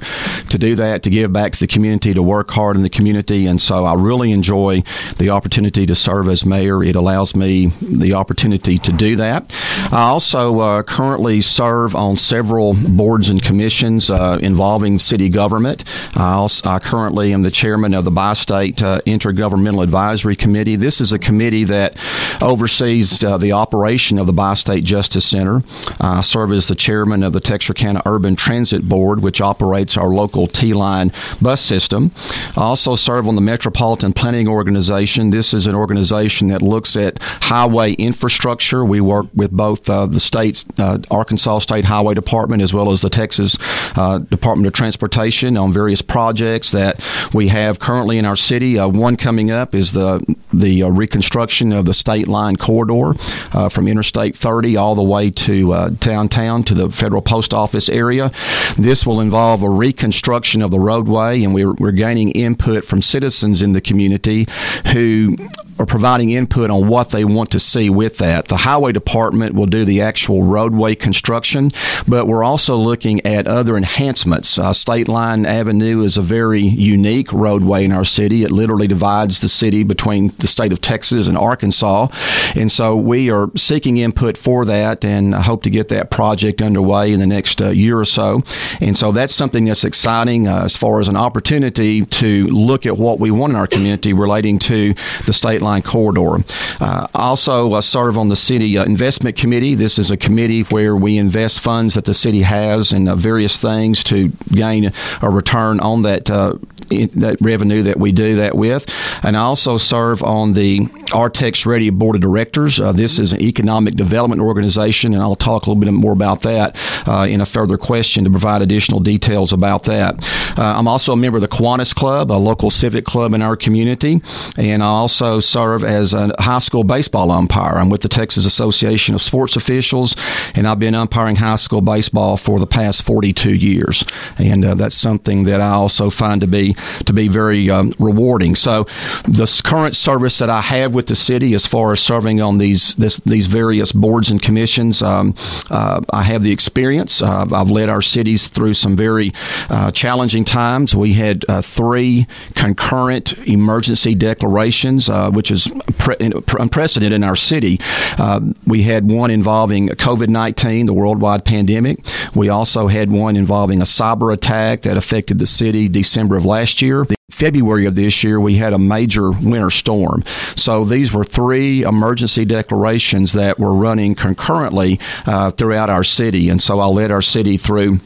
to 0.49 0.59
do 0.59 0.75
that, 0.77 1.03
to 1.03 1.11
give 1.11 1.33
back 1.33 1.53
to 1.53 1.61
the 1.61 1.67
community, 1.67 2.15
to 2.15 2.23
work 2.23 2.51
hard 2.51 2.77
in 2.77 2.83
the 2.83 2.91
community, 2.91 3.47
and 3.47 3.61
so 3.61 3.85
I 3.85 3.95
really 3.95 4.33
enjoy 4.33 4.83
the 5.19 5.31
opportunity 5.31 5.87
to 5.87 5.95
serve 5.95 6.29
as 6.29 6.45
mayor. 6.45 6.83
It 6.83 6.97
allows 6.97 7.35
me 7.35 7.73
the 7.81 8.15
opportunity 8.15 8.79
to 8.79 8.93
do 8.93 9.17
that. 9.17 9.53
I 9.93 10.09
also 10.09 10.61
uh, 10.61 10.83
currently 10.83 11.41
serve 11.41 11.95
on 11.95 12.17
several 12.17 12.75
boards 12.75 13.29
and 13.29 13.43
commissions 13.43 14.11
uh, 14.11 14.39
involving 14.43 14.99
city 14.99 15.29
government. 15.29 15.85
I, 16.17 16.33
also, 16.33 16.69
I 16.69 16.79
currently 16.79 17.33
am 17.33 17.43
the 17.43 17.51
chairman 17.51 17.95
of 17.95 18.05
the 18.05 18.11
Bi-State 18.11 18.83
uh, 18.83 19.01
Intergovernmental 19.07 19.83
Advisory 19.83 20.37
Committee. 20.37 20.77
This 20.77 21.01
is 21.01 21.13
a 21.13 21.19
committee 21.19 21.65
that 21.65 21.92
that 21.93 22.43
oversees 22.43 23.23
uh, 23.23 23.39
the 23.39 23.53
operation 23.53 24.19
of 24.19 24.27
the 24.27 24.33
Bi-State 24.33 24.85
Justice 24.85 25.25
Center. 25.25 25.63
I 26.01 26.21
serve 26.21 26.53
as 26.53 26.69
the 26.69 26.75
chairman 26.75 27.23
of 27.23 27.33
the 27.33 27.41
Texarkana 27.41 28.03
Urban 28.07 28.37
Transit 28.37 28.89
Board, 28.89 29.21
which 29.21 29.41
operates 29.41 29.97
our 29.97 30.09
local 30.09 30.47
T-Line 30.47 31.13
bus 31.41 31.61
system. 31.61 32.13
I 32.57 32.63
also 32.63 32.97
serve 32.97 33.29
on 33.29 33.35
the 33.35 33.41
Metropolitan 33.41 34.13
Planning 34.13 34.49
Organization. 34.49 35.31
This 35.31 35.55
is 35.55 35.67
an 35.67 35.75
organization 35.75 36.49
that 36.49 36.63
looks 36.63 36.97
at 36.97 37.23
highway 37.23 37.93
infrastructure. 37.95 38.85
We 38.85 39.01
work 39.01 39.27
with 39.35 39.51
both 39.51 39.89
uh, 39.89 40.07
the 40.07 40.21
state's 40.21 40.65
uh, 40.79 40.99
Arkansas 41.11 41.61
State 41.61 41.85
Highway 41.85 42.15
Department 42.15 42.63
as 42.63 42.73
well 42.75 42.91
as 42.91 43.03
the 43.03 43.11
Texas 43.11 43.57
uh, 43.97 44.19
Department 44.19 44.67
of 44.67 44.73
Transportation 44.73 45.57
on 45.57 45.73
various 45.73 46.03
projects 46.03 46.71
that 46.71 47.01
we 47.33 47.49
have 47.49 47.79
currently 47.79 48.19
in 48.19 48.25
our 48.25 48.37
city. 48.37 48.79
Uh, 48.79 48.89
one 48.89 49.17
coming 49.17 49.51
up 49.51 49.75
is 49.75 49.93
the 49.93 50.23
the 50.53 50.83
uh, 50.83 50.89
reconstruction 50.89 51.73
of 51.73 51.82
the 51.87 51.95
state 51.95 52.29
line 52.29 52.57
corridor 52.57 53.15
uh, 53.53 53.69
from 53.69 53.89
Interstate 53.89 54.37
30 54.37 54.77
all 54.77 54.95
the 54.95 55.03
way 55.03 55.31
to 55.31 55.91
downtown 55.99 56.65
to 56.65 56.75
the 56.75 56.91
Federal 56.91 57.23
Post 57.23 57.55
Office 57.55 57.89
area. 57.89 58.31
This 58.77 59.07
will 59.07 59.21
involve 59.21 59.63
a 59.63 59.71
reconstruction 59.71 60.63
of 60.63 60.71
the 60.71 60.81
roadway, 60.81 61.43
and 61.43 61.55
we're, 61.55 61.73
we're 61.73 61.93
gaining 61.93 62.31
input 62.33 62.85
from 62.85 63.03
citizens 63.03 63.63
in 63.63 63.73
the 63.73 63.81
community 63.81 64.47
who 64.93 65.37
are 65.83 65.87
providing 65.87 66.31
input 66.31 66.71
on 66.71 66.87
what 66.87 67.11
they 67.11 67.25
want 67.25 67.51
to 67.51 67.59
see 67.59 67.91
with 67.91 68.19
that. 68.19 68.47
The 68.47 68.59
highway 68.59 68.93
department 68.93 69.55
will 69.55 69.67
do 69.67 69.85
the 69.85 70.01
actual 70.01 70.45
roadway 70.45 70.95
construction, 70.95 71.73
but 72.07 72.27
we're 72.27 72.45
also 72.45 72.77
looking 72.77 73.25
at 73.27 73.49
other 73.49 73.77
enhancements. 73.77 74.59
Uh, 74.59 74.73
State 74.73 75.09
Line 75.09 75.45
Avenue 75.45 76.03
is 76.03 76.17
a 76.17 76.23
very 76.23 76.61
unique 76.61 77.33
roadway 77.33 77.85
in 77.85 77.91
our 77.91 78.05
city. 78.05 78.45
It 78.45 78.53
literally 78.53 78.87
divides 78.87 79.41
the 79.41 79.49
city 79.49 79.83
between 79.83 80.29
the 80.39 80.47
state 80.47 80.73
of 80.73 80.81
Texas 80.81 81.27
and 81.27 81.37
Arkansas. 81.37 82.09
And 82.55 82.71
so 82.71 82.97
we 82.97 83.29
are 83.31 83.51
seeking 83.57 83.97
input 83.97 84.37
for 84.37 84.65
that 84.65 85.05
and 85.05 85.35
I 85.35 85.43
hope 85.43 85.65
to 85.65 85.71
get 85.71 85.89
that 85.89 86.11
project 86.13 86.63
underway 86.63 87.13
in 87.13 87.19
the 87.19 87.27
next 87.27 87.61
uh, 87.61 87.71
year 87.71 87.99
or 87.99 88.05
so. 88.05 88.45
And 88.81 88.97
so 88.97 89.11
that's 89.11 89.35
something 89.35 89.65
that's 89.65 89.83
exciting 89.83 90.47
uh, 90.47 90.63
as 90.63 90.77
far 90.77 91.01
as 91.01 91.09
an 91.09 91.17
opportunity 91.17 92.07
to 92.07 92.47
look 92.47 92.87
at 92.87 92.97
what 92.97 93.19
we 93.19 93.33
want 93.33 93.53
in 93.53 93.57
our 93.57 93.67
community 93.67 94.13
relating 94.13 94.61
to 94.61 94.95
the 95.27 95.33
state 95.33 95.61
line 95.63 95.72
Line 95.73 95.83
corridor. 95.83 96.45
Uh, 96.81 97.07
also, 97.15 97.73
uh, 97.73 97.81
serve 97.81 98.19
on 98.19 98.29
the 98.29 98.37
city 98.37 98.77
uh, 98.77 98.85
investment 98.85 99.37
committee. 99.37 99.75
This 99.75 99.99
is 99.99 100.11
a 100.11 100.19
committee 100.19 100.65
where 100.65 100.95
we 100.95 101.17
invest 101.17 101.61
funds 101.61 101.95
that 101.95 102.05
the 102.05 102.13
city 102.13 102.43
has 102.43 102.93
in 102.93 103.09
uh, 103.09 103.17
various 103.17 103.57
things 103.57 104.05
to 104.05 104.29
gain 104.51 104.93
a 105.23 105.31
return 105.31 105.81
on 105.81 106.03
that 106.03 106.29
uh, 106.29 106.59
that 107.07 107.41
revenue 107.41 107.83
that 107.85 107.99
we 107.99 108.13
do 108.13 108.37
that 108.37 108.57
with. 108.57 108.87
And 109.23 109.37
I 109.37 109.41
also 109.41 109.79
serve 109.79 110.23
on 110.23 110.53
the 110.53 110.81
AR-TX 111.13 111.67
REDI 111.67 111.91
Board 111.91 112.17
of 112.17 112.23
Directors. 112.23 112.81
Uh, 112.81 112.93
this 112.93 113.19
is 113.19 113.33
an 113.33 113.41
economic 113.43 113.95
development 113.95 114.41
organization, 114.41 115.15
and 115.15 115.23
I'll 115.23 115.37
talk 115.37 115.67
a 115.67 115.71
little 115.71 115.81
bit 115.81 115.93
more 115.93 116.13
about 116.13 116.43
that 116.43 116.77
uh, 117.07 117.27
in 117.29 117.41
a 117.41 117.47
further 117.47 117.77
question 117.77 118.25
to 118.25 118.31
provide 118.31 118.63
additional 118.63 119.01
details 119.01 119.53
about 119.53 119.85
that. 119.85 120.25
Uh, 120.59 120.63
I'm 120.63 120.89
also 120.89 121.13
a 121.13 121.17
member 121.17 121.37
of 121.39 121.43
the 121.43 121.49
Kiwanis 121.49 121.95
Club, 121.95 122.31
a 122.31 122.35
local 122.35 122.71
civic 122.71 123.05
club 123.05 123.35
in 123.35 123.43
our 123.43 123.57
community, 123.57 124.21
and 124.57 124.83
I 124.83 124.87
also 124.87 125.41
serve 125.41 125.85
as 125.85 126.15
a 126.15 126.35
high 126.39 126.59
school 126.59 126.85
baseball 126.85 127.31
umpire. 127.31 127.79
I'm 127.79 127.91
with 127.91 128.03
the 128.03 128.09
Texas 128.09 128.45
Association 128.47 129.15
of 129.15 129.23
Sports 129.23 129.57
Officials, 129.57 130.17
and 130.55 130.67
I've 130.67 130.79
been 130.79 130.95
umpiring 130.95 131.37
high 131.37 131.57
school 131.57 131.81
baseball 131.81 132.37
for 132.37 132.59
the 132.59 132.67
past 132.67 133.03
42 133.03 133.55
years. 133.55 134.05
And 134.39 134.65
uh, 134.65 134.75
that's 134.75 134.97
something 134.97 135.45
that 135.45 135.61
I 135.61 135.71
also 135.71 136.11
find 136.11 136.41
to 136.41 136.47
be 136.47 136.77
to 137.07 137.13
be 137.13 137.29
very 137.29 137.71
um, 137.71 137.93
rewarding. 137.99 138.55
So, 138.55 138.85
the 139.25 139.47
current 139.65 139.97
service 139.97 140.39
that 140.39 140.51
I 140.51 140.61
have 140.61 140.95
with 140.95 141.07
the 141.07 141.17
city, 141.17 141.55
as 141.55 141.67
far 141.67 141.93
as 141.93 142.01
serving 142.01 142.41
on 142.41 142.59
these 142.59 142.95
this, 142.97 143.19
these 143.19 143.47
various 143.47 143.93
boards 143.93 144.31
and 144.31 144.41
commissions, 144.41 145.03
um, 145.03 145.35
uh, 145.71 146.01
I 146.13 146.23
have 146.25 146.43
the 146.43 146.53
experience. 146.53 147.23
Uh, 147.23 147.47
I've 147.53 147.71
led 147.71 147.89
our 147.89 148.03
cities 148.03 148.49
through 148.49 148.75
some 148.75 148.97
very 148.97 149.33
uh, 149.69 149.91
challenging 149.91 150.45
times. 150.45 150.95
We 150.95 151.15
had 151.15 151.45
uh, 151.49 151.63
three 151.63 152.27
concurrent 152.55 153.33
emergency 153.47 154.15
declarations, 154.15 155.09
uh, 155.09 155.31
which 155.31 155.51
is 155.51 155.71
pre- 155.99 156.17
unprecedented 156.21 157.13
in 157.13 157.25
our 157.25 157.37
city. 157.37 157.79
Uh, 158.19 158.41
we 158.67 158.83
had 158.83 159.11
one 159.11 159.31
involving 159.31 159.89
COVID 159.89 160.29
19, 160.29 160.87
the 160.87 160.93
worldwide 160.93 161.45
pandemic. 161.45 162.05
We 162.35 162.49
also 162.49 162.89
had 162.89 163.13
one 163.13 163.37
involving 163.37 163.81
a 163.81 163.85
cyber 163.85 164.33
attack 164.33 164.83
that 164.83 164.97
affected 164.97 165.39
the 165.39 165.47
city 165.47 165.89
December 165.89 166.37
of 166.37 166.45
last 166.45 166.72
year. 166.81 167.05
February 167.31 167.87
of 167.87 167.95
this 167.97 168.23
year, 168.23 168.39
we 168.39 168.55
had 168.57 168.73
a 168.73 168.79
major 168.79 169.31
winter 169.31 169.71
storm. 169.71 170.23
So 170.55 170.85
these 170.85 171.13
were 171.13 171.25
three 171.25 171.83
emergency 171.83 172.45
declarations 172.45 173.33
that 173.33 173.59
were 173.59 173.75
running 173.75 174.15
concurrently 174.15 175.01
uh, 175.27 175.51
throughout 175.51 175.91
our 175.91 176.05
city. 176.05 176.49
And 176.49 176.63
so 176.63 176.79
I 176.79 176.87
led 176.87 177.11
our 177.11 177.23
city 177.23 177.57
through 177.57 177.99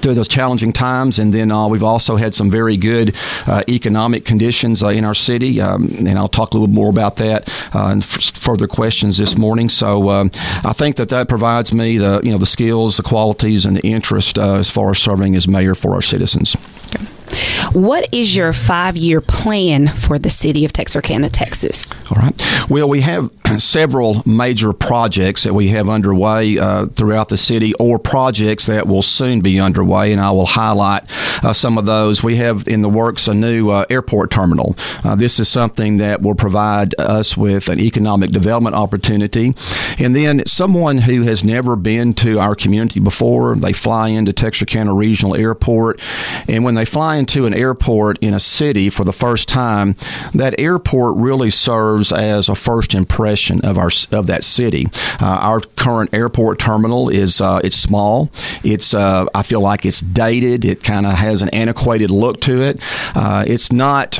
through 0.00 0.14
those 0.14 0.28
challenging 0.28 0.72
times. 0.72 1.18
And 1.18 1.32
then 1.32 1.50
uh, 1.50 1.68
we've 1.68 1.82
also 1.82 2.16
had 2.16 2.34
some 2.34 2.50
very 2.50 2.76
good 2.76 3.16
uh, 3.46 3.62
economic 3.68 4.24
conditions 4.24 4.82
uh, 4.82 4.88
in 4.88 5.04
our 5.04 5.14
city. 5.14 5.60
Um, 5.60 5.88
and 5.98 6.18
I'll 6.18 6.28
talk 6.28 6.52
a 6.52 6.58
little 6.58 6.72
more 6.72 6.90
about 6.90 7.16
that 7.16 7.48
uh, 7.74 7.90
in 7.92 7.98
f- 7.98 8.34
further 8.34 8.66
questions 8.66 9.18
this 9.18 9.36
morning. 9.36 9.68
So 9.68 10.10
um, 10.10 10.30
I 10.64 10.72
think 10.72 10.96
that 10.96 11.08
that 11.10 11.28
provides 11.28 11.72
me 11.72 11.98
the 11.98 12.20
you 12.22 12.30
know 12.30 12.38
the 12.38 12.46
skills, 12.46 12.96
the 12.96 13.02
qualities, 13.02 13.64
and 13.64 13.76
the 13.76 13.86
interest 13.86 14.38
uh, 14.38 14.54
as 14.54 14.70
far 14.70 14.90
as 14.90 14.98
serving 14.98 15.34
as 15.34 15.48
mayor 15.48 15.74
for 15.74 15.94
our 15.94 16.02
citizens. 16.02 16.56
Okay. 16.94 17.15
What 17.72 18.08
is 18.12 18.34
your 18.36 18.52
five 18.52 18.96
year 18.96 19.20
plan 19.20 19.88
for 19.88 20.18
the 20.18 20.30
city 20.30 20.64
of 20.64 20.72
Texarkana, 20.72 21.30
Texas? 21.30 21.88
All 22.10 22.20
right. 22.22 22.68
Well, 22.70 22.88
we 22.88 23.00
have 23.02 23.30
several 23.58 24.22
major 24.26 24.72
projects 24.72 25.44
that 25.44 25.54
we 25.54 25.68
have 25.68 25.88
underway 25.88 26.58
uh, 26.58 26.86
throughout 26.86 27.28
the 27.28 27.38
city 27.38 27.72
or 27.74 27.98
projects 27.98 28.66
that 28.66 28.86
will 28.86 29.02
soon 29.02 29.40
be 29.40 29.60
underway, 29.60 30.12
and 30.12 30.20
I 30.20 30.30
will 30.32 30.46
highlight 30.46 31.04
uh, 31.44 31.52
some 31.52 31.78
of 31.78 31.86
those. 31.86 32.22
We 32.22 32.36
have 32.36 32.66
in 32.66 32.80
the 32.80 32.88
works 32.88 33.28
a 33.28 33.34
new 33.34 33.70
uh, 33.70 33.86
airport 33.88 34.30
terminal. 34.30 34.76
Uh, 35.04 35.14
this 35.14 35.38
is 35.38 35.48
something 35.48 35.98
that 35.98 36.22
will 36.22 36.34
provide 36.34 36.94
us 36.98 37.36
with 37.36 37.68
an 37.68 37.78
economic 37.78 38.30
development 38.30 38.74
opportunity. 38.74 39.52
And 39.98 40.14
then 40.14 40.44
someone 40.46 40.98
who 40.98 41.22
has 41.22 41.44
never 41.44 41.76
been 41.76 42.14
to 42.14 42.40
our 42.40 42.56
community 42.56 43.00
before, 43.00 43.54
they 43.54 43.72
fly 43.72 44.08
into 44.08 44.32
Texarkana 44.32 44.92
Regional 44.92 45.36
Airport, 45.36 46.00
and 46.48 46.64
when 46.64 46.74
they 46.74 46.84
fly 46.84 47.16
into 47.16 47.46
an 47.46 47.54
airport 47.54 48.18
in 48.18 48.34
a 48.34 48.40
city 48.40 48.90
for 48.90 49.04
the 49.04 49.12
first 49.12 49.48
time, 49.48 49.94
that 50.34 50.58
airport 50.58 51.16
really 51.16 51.50
serves 51.50 52.12
as 52.12 52.48
a 52.48 52.54
first 52.54 52.94
impression 52.94 53.35
of 53.64 53.78
our 53.78 53.90
of 54.10 54.26
that 54.26 54.44
city. 54.44 54.86
Uh, 55.20 55.38
our 55.40 55.60
current 55.60 56.10
airport 56.12 56.58
terminal 56.58 57.08
is 57.08 57.40
uh, 57.40 57.60
it's 57.62 57.76
small. 57.76 58.30
It's 58.64 58.94
uh, 58.94 59.26
I 59.34 59.42
feel 59.42 59.60
like 59.60 59.84
it's 59.84 60.00
dated. 60.00 60.64
It 60.64 60.82
kind 60.82 61.06
of 61.06 61.12
has 61.12 61.42
an 61.42 61.48
antiquated 61.50 62.10
look 62.10 62.40
to 62.42 62.62
it. 62.62 62.80
Uh, 63.14 63.44
it's 63.46 63.72
not 63.72 64.18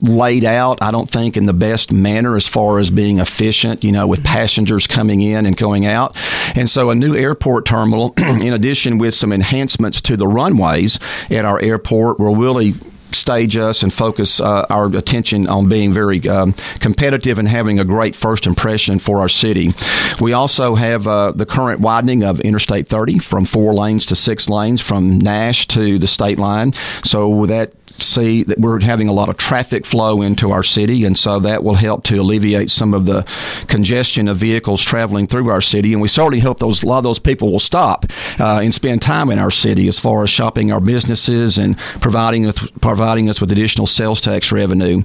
laid 0.00 0.44
out. 0.44 0.82
I 0.82 0.90
don't 0.90 1.10
think 1.10 1.36
in 1.36 1.46
the 1.46 1.52
best 1.52 1.92
manner 1.92 2.36
as 2.36 2.46
far 2.46 2.78
as 2.78 2.90
being 2.90 3.18
efficient. 3.18 3.84
You 3.84 3.92
know, 3.92 4.06
with 4.06 4.24
passengers 4.24 4.86
coming 4.86 5.20
in 5.20 5.46
and 5.46 5.56
going 5.56 5.86
out, 5.86 6.16
and 6.56 6.68
so 6.68 6.90
a 6.90 6.94
new 6.94 7.14
airport 7.14 7.66
terminal, 7.66 8.14
in 8.16 8.52
addition 8.52 8.98
with 8.98 9.14
some 9.14 9.32
enhancements 9.32 10.00
to 10.02 10.16
the 10.16 10.26
runways 10.26 10.98
at 11.30 11.44
our 11.44 11.60
airport, 11.60 12.18
will 12.18 12.36
really 12.36 12.74
stage 13.12 13.56
us 13.56 13.82
and 13.82 13.92
focus 13.92 14.40
uh, 14.40 14.66
our 14.70 14.86
attention 14.96 15.46
on 15.48 15.68
being 15.68 15.92
very 15.92 16.26
um, 16.28 16.54
competitive 16.80 17.38
and 17.38 17.48
having 17.48 17.78
a 17.78 17.84
great 17.84 18.14
first 18.14 18.46
impression 18.46 18.98
for 18.98 19.20
our 19.20 19.28
city. 19.28 19.72
We 20.20 20.32
also 20.32 20.74
have 20.74 21.06
uh, 21.06 21.32
the 21.32 21.46
current 21.46 21.80
widening 21.80 22.22
of 22.22 22.40
Interstate 22.40 22.86
30 22.86 23.18
from 23.18 23.44
four 23.44 23.74
lanes 23.74 24.06
to 24.06 24.16
six 24.16 24.48
lanes 24.48 24.80
from 24.80 25.18
Nash 25.18 25.66
to 25.68 25.98
the 25.98 26.06
state 26.06 26.38
line. 26.38 26.72
So 27.04 27.46
that 27.46 27.72
see 28.02 28.42
that 28.44 28.58
we're 28.58 28.80
having 28.80 29.08
a 29.08 29.12
lot 29.12 29.28
of 29.28 29.36
traffic 29.36 29.84
flow 29.86 30.22
into 30.22 30.50
our 30.50 30.62
city, 30.62 31.04
and 31.04 31.16
so 31.16 31.38
that 31.40 31.64
will 31.64 31.74
help 31.74 32.04
to 32.04 32.16
alleviate 32.16 32.70
some 32.70 32.94
of 32.94 33.06
the 33.06 33.26
congestion 33.66 34.28
of 34.28 34.36
vehicles 34.36 34.82
traveling 34.82 35.26
through 35.26 35.48
our 35.48 35.60
city. 35.60 35.92
And 35.92 36.02
we 36.02 36.08
certainly 36.08 36.40
hope 36.40 36.58
those 36.58 36.82
a 36.82 36.86
lot 36.86 36.98
of 36.98 37.04
those 37.04 37.18
people 37.18 37.50
will 37.50 37.58
stop 37.58 38.06
uh, 38.38 38.60
and 38.62 38.72
spend 38.72 39.02
time 39.02 39.30
in 39.30 39.38
our 39.38 39.50
city 39.50 39.88
as 39.88 39.98
far 39.98 40.22
as 40.22 40.30
shopping 40.30 40.72
our 40.72 40.80
businesses 40.80 41.58
and 41.58 41.78
providing 42.00 42.46
us, 42.46 42.70
providing 42.80 43.28
us 43.28 43.40
with 43.40 43.52
additional 43.52 43.86
sales 43.86 44.20
tax 44.20 44.52
revenue. 44.52 45.02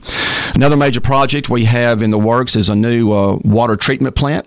Another 0.55 0.77
major 0.77 1.01
project 1.01 1.50
we 1.50 1.65
have 1.65 2.01
in 2.01 2.12
the 2.12 2.19
works 2.19 2.55
is 2.55 2.69
a 2.69 2.75
new 2.75 3.12
uh, 3.12 3.38
water 3.43 3.75
treatment 3.75 4.15
plant 4.15 4.45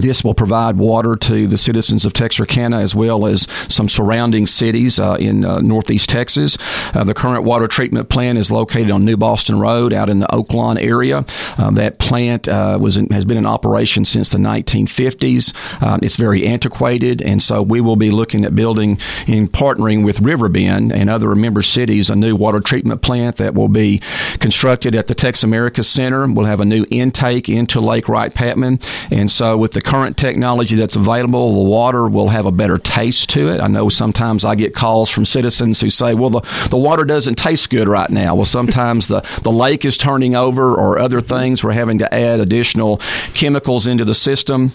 this 0.00 0.24
will 0.24 0.34
provide 0.34 0.76
water 0.76 1.16
to 1.16 1.46
the 1.46 1.58
citizens 1.58 2.04
of 2.04 2.12
Texarkana 2.12 2.78
as 2.78 2.94
well 2.94 3.26
as 3.26 3.46
some 3.68 3.88
surrounding 3.88 4.46
cities 4.46 4.98
uh, 4.98 5.16
in 5.18 5.44
uh, 5.44 5.60
northeast 5.60 6.08
Texas. 6.08 6.56
Uh, 6.94 7.04
the 7.04 7.14
current 7.14 7.44
water 7.44 7.68
treatment 7.68 8.08
plant 8.08 8.38
is 8.38 8.50
located 8.50 8.90
on 8.90 9.04
New 9.04 9.16
Boston 9.16 9.58
Road 9.58 9.92
out 9.92 10.08
in 10.08 10.20
the 10.20 10.26
Oaklawn 10.28 10.80
area. 10.80 11.24
Uh, 11.58 11.70
that 11.72 11.98
plant 11.98 12.48
uh, 12.48 12.78
was 12.80 12.96
in, 12.96 13.08
has 13.10 13.24
been 13.24 13.36
in 13.36 13.46
operation 13.46 14.04
since 14.04 14.30
the 14.30 14.38
1950s. 14.38 15.54
Uh, 15.82 15.98
it's 16.02 16.16
very 16.16 16.46
antiquated, 16.46 17.20
and 17.22 17.42
so 17.42 17.62
we 17.62 17.80
will 17.80 17.96
be 17.96 18.10
looking 18.10 18.44
at 18.44 18.54
building, 18.54 18.98
in 19.26 19.48
partnering 19.48 20.04
with 20.04 20.20
Riverbend 20.20 20.92
and 20.92 21.10
other 21.10 21.34
member 21.34 21.62
cities, 21.62 22.08
a 22.08 22.16
new 22.16 22.34
water 22.36 22.60
treatment 22.60 23.02
plant 23.02 23.36
that 23.36 23.54
will 23.54 23.68
be 23.68 24.00
constructed 24.38 24.94
at 24.94 25.06
the 25.06 25.14
Tex 25.14 25.42
America 25.42 25.82
Center. 25.82 26.26
We'll 26.26 26.46
have 26.46 26.60
a 26.60 26.64
new 26.64 26.86
intake 26.90 27.48
into 27.48 27.80
Lake 27.80 28.08
Wright 28.08 28.32
Patman, 28.32 28.80
and 29.10 29.30
so 29.30 29.56
with 29.56 29.71
the 29.72 29.82
current 29.82 30.16
technology 30.16 30.76
that's 30.76 30.96
available, 30.96 31.54
the 31.54 31.68
water 31.68 32.06
will 32.06 32.28
have 32.28 32.46
a 32.46 32.52
better 32.52 32.78
taste 32.78 33.30
to 33.30 33.48
it. 33.48 33.60
I 33.60 33.68
know 33.68 33.88
sometimes 33.88 34.44
I 34.44 34.54
get 34.54 34.74
calls 34.74 35.10
from 35.10 35.24
citizens 35.24 35.80
who 35.80 35.88
say, 35.88 36.14
well, 36.14 36.30
the, 36.30 36.40
the 36.68 36.76
water 36.76 37.04
doesn't 37.04 37.36
taste 37.36 37.70
good 37.70 37.88
right 37.88 38.10
now. 38.10 38.34
Well, 38.34 38.44
sometimes 38.44 39.08
the, 39.08 39.20
the 39.42 39.52
lake 39.52 39.84
is 39.84 39.96
turning 39.96 40.34
over 40.34 40.74
or 40.74 40.98
other 40.98 41.20
things. 41.20 41.64
We're 41.64 41.72
having 41.72 41.98
to 41.98 42.14
add 42.14 42.40
additional 42.40 42.98
chemicals 43.34 43.86
into 43.86 44.04
the 44.04 44.14
system. 44.14 44.72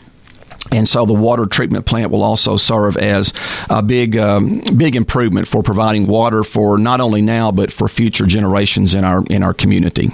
And 0.71 0.87
so 0.89 1.05
the 1.05 1.13
water 1.13 1.45
treatment 1.45 1.85
plant 1.85 2.11
will 2.11 2.23
also 2.23 2.57
serve 2.57 2.97
as 2.97 3.33
a 3.69 3.81
big, 3.81 4.17
um, 4.17 4.61
big 4.75 4.95
improvement 4.95 5.47
for 5.47 5.63
providing 5.63 6.07
water 6.07 6.43
for 6.43 6.77
not 6.77 6.99
only 6.99 7.21
now 7.21 7.51
but 7.51 7.71
for 7.71 7.87
future 7.87 8.25
generations 8.25 8.93
in 8.93 9.05
our 9.05 9.23
in 9.29 9.43
our 9.43 9.53
community. 9.53 10.11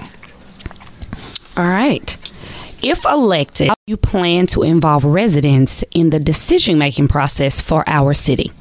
All 1.58 1.66
right. 1.66 2.16
If 2.84 3.06
elected, 3.06 3.70
how 3.70 3.76
you 3.88 3.96
plan 3.96 4.46
to 4.48 4.62
involve 4.62 5.06
residents 5.06 5.86
in 5.92 6.10
the 6.10 6.20
decision 6.20 6.78
making 6.78 7.08
process 7.08 7.62
for 7.62 7.88
our 7.88 8.14
city? 8.14 8.52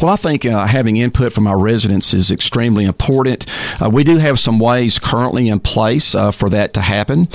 Well, 0.00 0.12
I 0.12 0.16
think 0.16 0.44
uh, 0.44 0.66
having 0.66 0.98
input 0.98 1.32
from 1.32 1.46
our 1.46 1.58
residents 1.58 2.12
is 2.12 2.30
extremely 2.30 2.84
important. 2.84 3.46
Uh, 3.82 3.88
we 3.88 4.04
do 4.04 4.18
have 4.18 4.38
some 4.38 4.58
ways 4.58 4.98
currently 4.98 5.48
in 5.48 5.58
place 5.60 6.14
uh, 6.14 6.32
for 6.32 6.50
that 6.50 6.74
to 6.74 6.82
happen. 6.82 7.28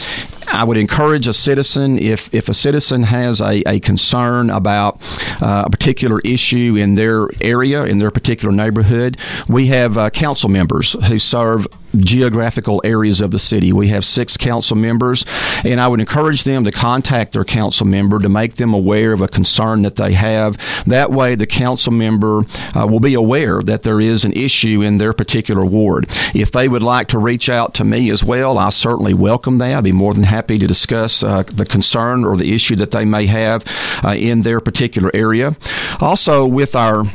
I 0.47 0.63
would 0.63 0.77
encourage 0.77 1.27
a 1.27 1.33
citizen, 1.33 1.97
if, 1.97 2.33
if 2.33 2.49
a 2.49 2.53
citizen 2.53 3.03
has 3.03 3.41
a, 3.41 3.63
a 3.67 3.79
concern 3.79 4.51
about 4.51 5.01
uh, 5.41 5.63
a 5.65 5.69
particular 5.71 6.19
issue 6.19 6.75
in 6.77 6.95
their 6.95 7.29
area, 7.41 7.83
in 7.85 7.97
their 7.97 8.11
particular 8.11 8.53
neighborhood, 8.53 9.17
we 9.47 9.67
have 9.67 9.97
uh, 9.97 10.09
council 10.11 10.49
members 10.49 10.93
who 11.07 11.17
serve 11.19 11.67
geographical 12.03 12.81
areas 12.83 13.21
of 13.21 13.31
the 13.31 13.39
city. 13.39 13.71
We 13.73 13.89
have 13.89 14.05
six 14.05 14.37
council 14.37 14.75
members, 14.75 15.25
and 15.63 15.79
I 15.79 15.87
would 15.87 15.99
encourage 15.99 16.43
them 16.43 16.63
to 16.63 16.71
contact 16.71 17.33
their 17.33 17.43
council 17.43 17.85
member 17.85 18.19
to 18.19 18.29
make 18.29 18.55
them 18.55 18.73
aware 18.73 19.13
of 19.13 19.21
a 19.21 19.27
concern 19.27 19.81
that 19.83 19.95
they 19.95 20.13
have. 20.13 20.57
That 20.85 21.11
way, 21.11 21.35
the 21.35 21.47
council 21.47 21.93
member 21.93 22.45
uh, 22.75 22.87
will 22.87 22.99
be 22.99 23.13
aware 23.13 23.61
that 23.61 23.83
there 23.83 23.99
is 23.99 24.25
an 24.25 24.33
issue 24.33 24.81
in 24.81 24.97
their 24.97 25.13
particular 25.13 25.65
ward. 25.65 26.07
If 26.33 26.51
they 26.51 26.67
would 26.67 26.83
like 26.83 27.07
to 27.09 27.19
reach 27.19 27.49
out 27.49 27.73
to 27.75 27.83
me 27.83 28.09
as 28.09 28.23
well, 28.23 28.57
I 28.57 28.69
certainly 28.69 29.13
welcome 29.13 29.57
that. 29.59 29.77
I'd 29.77 29.83
be 29.83 29.91
more 29.91 30.13
than 30.13 30.23
happy 30.23 30.57
to 30.57 30.67
discuss 30.67 31.23
uh, 31.23 31.43
the 31.43 31.65
concern 31.65 32.25
or 32.25 32.37
the 32.37 32.53
issue 32.53 32.75
that 32.77 32.91
they 32.91 33.05
may 33.05 33.25
have 33.27 33.65
uh, 34.03 34.15
in 34.17 34.41
their 34.41 34.59
particular 34.59 35.11
area. 35.13 35.55
Also, 35.99 36.45
with 36.45 36.75
our 36.75 37.05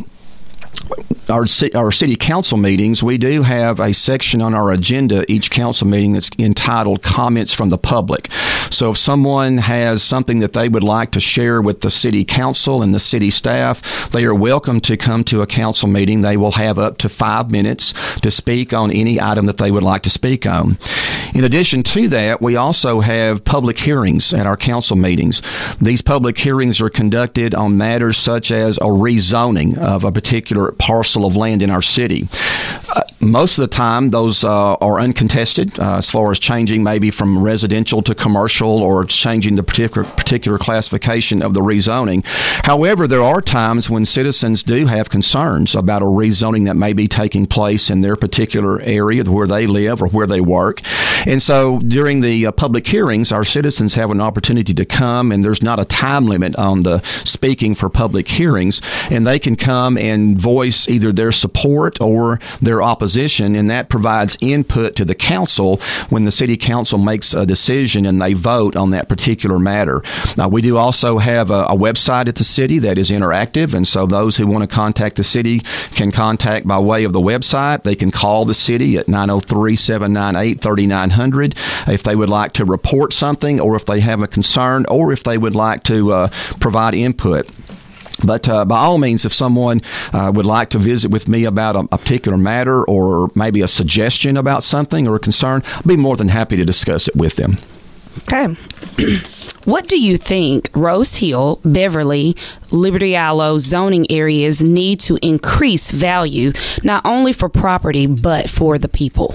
our, 1.33 1.47
our 1.75 1.91
city 1.91 2.15
council 2.15 2.59
meetings, 2.59 3.03
we 3.03 3.17
do 3.17 3.43
have 3.43 3.81
a 3.81 3.95
section 3.95 4.43
on 4.43 4.55
our 4.55 4.71
agenda 4.71 5.25
each 5.33 5.51
council 5.51 5.87
meeting 5.87 6.13
that's 6.13 6.31
entitled 6.39 7.03
Comments 7.03 7.53
from 7.53 7.71
the 7.71 7.79
Public. 7.79 8.31
So 8.71 8.91
if 8.91 8.99
someone 8.99 9.59
has 9.59 10.03
something 10.03 10.41
that 10.41 10.53
they 10.53 10.69
would 10.69 10.85
like 10.85 11.11
to 11.13 11.21
share 11.21 11.63
with 11.63 11.81
the 11.81 11.91
city 11.91 12.25
council 12.25 12.83
and 12.83 12.95
the 12.95 13.01
city 13.01 13.31
staff, 13.31 14.11
they 14.11 14.25
are 14.25 14.35
welcome 14.35 14.81
to 14.83 14.97
come 14.97 15.25
to 15.25 15.41
a 15.41 15.47
council 15.47 15.89
meeting. 15.89 16.21
They 16.21 16.37
will 16.37 16.53
have 16.53 16.79
up 16.79 16.99
to 16.99 17.09
five 17.09 17.51
minutes 17.51 17.95
to 18.21 18.31
speak 18.31 18.75
on 18.75 18.91
any 18.91 19.21
item 19.21 19.47
that 19.47 19.59
they 19.59 19.71
would 19.71 19.83
like 19.83 20.03
to 20.03 20.11
speak 20.11 20.47
on. 20.47 20.77
In 21.35 21.45
addition 21.45 21.83
to 21.85 22.09
that, 22.09 22.43
we 22.43 22.57
also 22.57 23.01
have 23.01 23.45
public 23.45 23.79
hearings 23.79 24.35
at 24.35 24.47
our 24.47 24.57
council 24.57 24.97
meetings. 24.97 25.41
These 25.81 26.03
public 26.03 26.37
hearings 26.37 26.81
are 26.81 26.91
conducted 26.91 27.55
on 27.55 27.79
matters 27.79 28.19
such 28.19 28.51
as 28.51 28.77
a 28.79 28.87
rezoning 28.87 29.79
of 29.79 30.05
a 30.05 30.13
particular 30.13 30.73
parcel 30.73 31.22
of 31.25 31.37
land 31.37 31.63
in 31.63 31.71
our 31.71 31.83
city. 31.83 32.29
Uh, 32.95 33.03
most 33.23 33.57
of 33.57 33.63
the 33.63 33.75
time, 33.75 34.11
those 34.11 34.43
uh, 34.43 34.75
are 34.75 34.99
uncontested 34.99 35.79
uh, 35.79 35.97
as 35.99 36.11
far 36.11 36.31
as 36.33 36.39
changing 36.39 36.83
maybe 36.83 37.11
from 37.11 37.43
residential 37.43 38.03
to 38.03 38.15
commercial 38.15 38.83
or 38.83 39.05
changing 39.05 39.55
the 39.55 39.63
particular 39.63 40.05
particular 40.05 40.59
classification 40.59 41.43
of 41.43 41.55
the 41.55 41.61
rezoning. 41.61 42.25
However, 42.65 43.07
there 43.07 43.23
are 43.23 43.41
times 43.41 43.89
when 43.89 44.05
citizens 44.05 44.63
do 44.63 44.87
have 44.87 45.09
concerns 45.09 45.75
about 45.75 46.03
a 46.03 46.07
rezoning 46.07 46.65
that 46.67 46.77
may 46.77 46.93
be 46.93 47.07
taking 47.07 47.47
place 47.47 47.91
in 47.91 48.01
their 48.01 48.17
particular 48.17 48.81
area 48.81 49.23
where 49.25 49.47
they 49.47 49.67
live 49.67 50.03
or 50.03 50.09
where 50.09 50.27
they 50.27 50.41
work. 50.41 50.81
And 51.27 51.41
so 51.43 51.79
during 51.79 52.21
the 52.21 52.47
uh, 52.47 52.53
public 52.53 52.87
hearings, 52.87 53.31
our 53.31 53.45
citizens 53.45 53.95
have 53.95 54.11
an 54.11 54.21
opportunity 54.21 54.75
to 54.75 54.85
come, 54.85 55.31
and 55.31 55.45
there's 55.45 55.63
not 55.63 55.79
a 55.79 55.85
time 55.85 56.27
limit 56.27 56.57
on 56.57 56.83
the 56.83 57.01
speaking 57.25 57.75
for 57.75 57.89
public 57.89 58.27
hearings, 58.27 58.81
and 59.11 59.27
they 59.27 59.39
can 59.39 59.55
come 59.55 59.97
and 59.97 60.41
voice 60.41 60.89
either 60.89 61.13
their 61.13 61.31
support 61.31 62.01
or 62.01 62.41
their 62.61 62.83
opposition, 62.83 63.12
and 63.17 63.71
that 63.71 63.89
provides 63.89 64.37
input 64.41 64.97
to 64.97 65.05
the 65.05 65.15
council 65.15 65.81
when 66.09 66.25
the 66.25 66.31
city 66.31 66.57
council 66.57 66.99
makes 66.99 67.35
a 67.35 67.47
decision 67.47 68.07
and 68.07 68.21
they 68.21 68.33
vote 68.33 68.77
on 68.77 68.91
that 68.91 69.09
particular 69.09 69.59
matter. 69.59 70.03
Now, 70.37 70.49
we 70.49 70.63
do 70.63 70.77
also 70.77 71.19
have 71.19 71.51
a, 71.51 71.65
a 71.65 71.77
website 71.77 72.29
at 72.29 72.37
the 72.37 72.45
city 72.45 72.79
that 72.81 72.99
is 72.99 73.11
interactive, 73.11 73.75
and 73.75 73.87
so 73.87 74.07
those 74.07 74.37
who 74.37 74.47
want 74.47 74.63
to 74.69 74.75
contact 74.75 75.17
the 75.17 75.25
city 75.25 75.61
can 75.95 76.11
contact 76.11 76.67
by 76.67 76.79
way 76.79 77.05
of 77.05 77.13
the 77.13 77.21
website. 77.21 77.85
They 77.85 77.95
can 77.95 78.11
call 78.11 78.45
the 78.45 78.55
city 78.55 78.97
at 78.97 79.09
903 79.09 79.77
798 79.77 80.61
3900 80.61 81.55
if 81.89 82.03
they 82.03 82.17
would 82.17 82.29
like 82.29 82.53
to 82.55 82.65
report 82.65 83.13
something 83.13 83.61
or 83.61 83.77
if 83.77 83.87
they 83.87 84.01
have 84.01 84.23
a 84.23 84.29
concern 84.29 84.87
or 84.89 85.13
if 85.13 85.23
they 85.23 85.39
would 85.39 85.55
like 85.55 85.83
to 85.85 86.13
uh, 86.13 86.29
provide 86.61 86.95
input. 86.95 87.49
But 88.25 88.49
uh, 88.49 88.65
by 88.65 88.79
all 88.79 88.99
means, 88.99 89.25
if 89.25 89.33
someone 89.33 89.83
uh, 90.13 90.31
would 90.35 90.47
like 90.47 90.71
to 90.71 90.79
visit 90.79 91.11
with 91.11 91.29
me 91.29 91.45
about 91.45 91.77
a, 91.77 91.81
a, 91.93 91.99
particular 91.99 92.39
matter 92.39 92.85
or 92.85 93.31
maybe 93.35 93.63
a 93.63 93.69
suggestion 93.69 94.37
about 94.37 94.65
something 94.65 95.07
or 95.07 95.17
a 95.17 95.21
concern, 95.21 95.63
I'll 95.77 95.83
be 95.83 95.97
more 95.97 96.17
than 96.17 96.29
happy 96.29 96.57
to 96.57 96.65
discuss 96.65 97.09
it 97.09 97.17
with 97.17 97.37
them. 97.37 97.59
Okay. 98.25 98.55
what 99.65 99.89
do 99.89 99.99
you 99.99 100.19
think 100.19 100.71
Rose 100.75 101.17
Hill, 101.17 101.61
Beverly, 101.65 102.37
Liberty-Eylau 102.71 103.59
zoning 103.59 104.11
areas 104.11 104.63
need 104.63 105.01
to 105.01 105.19
increase 105.23 105.91
value 105.91 106.53
not 106.83 107.05
only 107.07 107.33
for 107.33 107.49
property 107.49 108.07
but 108.07 108.51
for 108.51 108.79
the 108.79 108.89
people? 108.89 109.35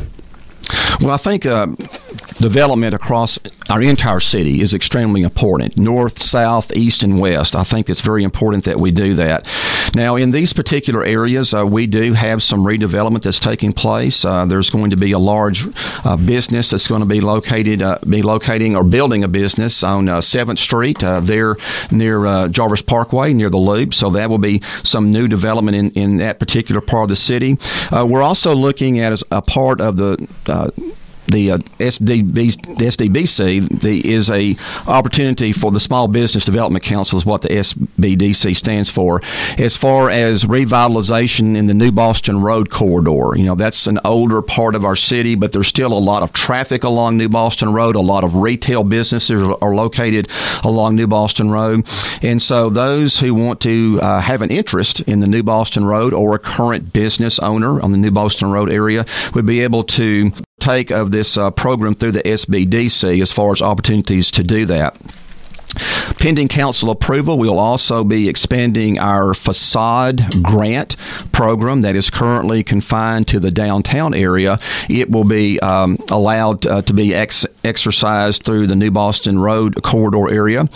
Well, 1.00 1.12
I 1.12 1.18
think 1.18 1.46
uh, 1.46 1.68
development 2.40 2.94
across 2.94 3.40
our 3.70 3.82
entire 3.82 4.20
city 4.20 4.62
is 4.62 4.74
extremely 4.74 5.24
important 5.24 5.78
north, 5.78 6.22
south, 6.22 6.76
east, 6.76 7.04
and 7.04 7.20
west. 7.20 7.56
I 7.56 7.64
think 7.64 7.90
it's 7.90 8.02
very 8.02 8.24
important 8.24 8.64
that 8.66 8.80
we 8.80 8.92
do 8.92 9.14
that. 9.16 9.46
Now, 9.96 10.16
in 10.16 10.32
these 10.32 10.54
particular 10.54 11.04
areas, 11.04 11.54
uh, 11.54 11.66
we 11.66 11.88
do 11.88 12.14
have 12.14 12.44
some 12.44 12.64
redevelopment 12.64 13.24
that's 13.24 13.40
taking 13.40 13.74
place. 13.74 14.24
Uh, 14.24 14.46
there's 14.46 14.70
going 14.70 14.92
to 14.92 14.98
be 14.98 15.12
a 15.12 15.20
large 15.20 15.68
uh, 16.06 16.18
business 16.18 16.70
that's 16.70 16.88
going 16.88 17.02
to 17.02 17.08
be 17.08 17.22
located, 17.22 17.82
uh, 17.82 18.00
be 18.08 18.22
locating 18.22 18.76
or 18.76 18.84
building 18.84 19.24
a 19.24 19.28
business 19.28 19.84
on 19.84 20.06
7th 20.06 20.50
uh, 20.52 20.56
Street 20.56 21.00
there 21.00 21.56
near 21.92 22.48
Jarvis 22.50 22.82
Parkway, 22.82 23.34
near 23.34 23.50
the 23.50 23.58
Loop. 23.58 23.94
So 23.94 24.10
that 24.12 24.30
will 24.30 24.38
be 24.38 24.62
some 24.84 25.12
new 25.12 25.28
development 25.28 25.76
in, 25.76 25.92
in 25.92 26.18
that 26.18 26.40
particular 26.40 26.82
part 26.82 27.04
of 27.04 27.10
the 27.10 27.16
city. 27.16 27.58
we're 27.92 28.22
also 28.22 28.56
looking 28.56 29.00
at 29.00 29.22
a 29.32 29.42
part 29.42 29.82
of 29.82 29.98
the 29.98 30.28
the 31.28 31.52
uh, 31.52 31.58
SDB, 31.80 32.52
SDBC 32.78 33.82
the, 33.82 34.10
is 34.10 34.30
a 34.30 34.56
opportunity 34.88 35.52
for 35.52 35.72
the 35.72 35.80
Small 35.80 36.08
Business 36.08 36.46
Development 36.46 36.84
Council 36.84 37.18
is 37.18 37.26
what 37.26 37.42
the 37.42 37.50
SBDC 37.50 38.56
stands 38.56 38.90
for. 38.90 39.22
As 39.58 39.76
far 39.78 40.10
as 40.10 40.46
revitalization 40.46 41.56
in 41.56 41.66
the 41.68 41.74
New 41.74 41.92
Boston 41.92 42.42
Road 42.42 42.70
corridor, 42.70 43.38
you 43.38 43.44
know 43.44 43.56
that's 43.56 43.88
an 43.88 44.00
older 44.06 44.42
part 44.42 44.76
of 44.76 44.86
our 44.86 44.96
city, 44.96 45.36
but 45.36 45.52
there's 45.52 45.68
still 45.68 45.94
a 45.94 46.00
lot 46.00 46.24
of 46.24 46.34
traffic 46.34 46.84
along 46.84 47.18
New 47.18 47.30
Boston 47.30 47.74
Road. 47.74 47.96
A 47.96 48.02
lot 48.02 48.24
of 48.24 48.36
retail 48.36 48.84
businesses 48.84 49.42
are 49.62 49.76
located 49.76 50.30
along 50.64 50.96
New 50.96 51.08
Boston 51.08 51.50
Road, 51.50 51.86
and 52.22 52.42
so 52.42 52.70
those 52.70 53.20
who 53.20 53.34
want 53.34 53.62
to 53.62 54.00
uh, 54.02 54.22
have 54.22 54.42
an 54.42 54.50
interest 54.50 55.02
in 55.02 55.20
the 55.20 55.28
New 55.28 55.44
Boston 55.44 55.86
Road 55.86 56.14
or 56.14 56.36
a 56.36 56.40
current 56.40 56.94
business 56.94 57.40
owner 57.40 57.82
on 57.82 57.92
the 57.92 57.98
New 57.98 58.12
Boston 58.12 58.50
Road 58.50 58.70
area 58.70 59.06
would 59.34 59.46
be 59.46 59.62
able 59.62 59.84
to 59.84 60.32
take 60.60 60.92
of 60.92 61.12
this 61.12 61.38
uh, 61.38 61.52
program 61.52 61.96
through 61.96 62.12
the 62.12 62.24
SBDC 62.24 63.22
as 63.22 63.32
far 63.32 63.52
as 63.52 63.62
opportunities 63.62 64.32
to 64.32 64.44
do 64.44 64.66
that. 64.66 64.96
Pending 66.18 66.48
council 66.48 66.90
approval, 66.90 67.38
we'll 67.38 67.60
also 67.60 68.04
be 68.04 68.30
expanding 68.30 68.98
our 68.98 69.34
facade 69.34 70.42
grant 70.42 70.96
program 71.32 71.82
that 71.82 71.96
is 71.96 72.10
currently 72.10 72.64
confined 72.64 73.28
to 73.28 73.40
the 73.40 73.52
downtown 73.52 74.14
area. 74.14 74.60
It 74.90 75.12
will 75.12 75.26
be 75.26 75.60
um, 75.60 76.00
allowed 76.10 76.66
uh, 76.66 76.82
to 76.84 76.94
be 76.94 77.14
ex- 77.14 77.46
exercised 77.68 78.44
through 78.44 78.68
the 78.68 78.76
New 78.76 78.92
Boston 78.92 79.40
Road 79.40 79.82
corridor 79.84 80.30
area. 80.30 80.68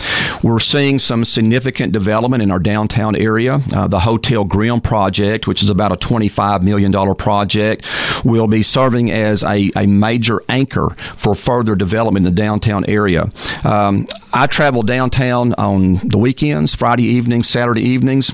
We're 0.42 0.60
seeing 0.60 0.98
some 0.98 1.24
significant 1.24 1.92
development 1.92 2.42
in 2.42 2.50
our 2.50 2.58
downtown 2.58 3.16
area. 3.16 3.60
Uh, 3.74 3.88
the 3.88 4.00
Hotel 4.00 4.44
Grimm 4.44 4.80
project, 4.80 5.46
which 5.46 5.62
is 5.62 5.70
about 5.70 5.92
a 5.92 5.96
$25 5.96 6.62
million 6.62 6.92
project, 7.14 7.86
will 8.24 8.46
be 8.46 8.62
serving 8.62 9.10
as 9.10 9.42
a, 9.42 9.70
a 9.76 9.86
major 9.86 10.42
anchor 10.48 10.90
for 11.16 11.34
further 11.34 11.74
development 11.74 12.26
in 12.26 12.34
the 12.34 12.40
downtown 12.40 12.84
area. 12.88 13.30
Um, 13.64 14.06
I 14.32 14.46
travel 14.46 14.82
downtown 14.82 15.54
on 15.54 16.00
the 16.04 16.18
weekends, 16.18 16.74
Friday 16.74 17.04
evenings, 17.04 17.48
Saturday 17.48 17.82
evenings. 17.82 18.32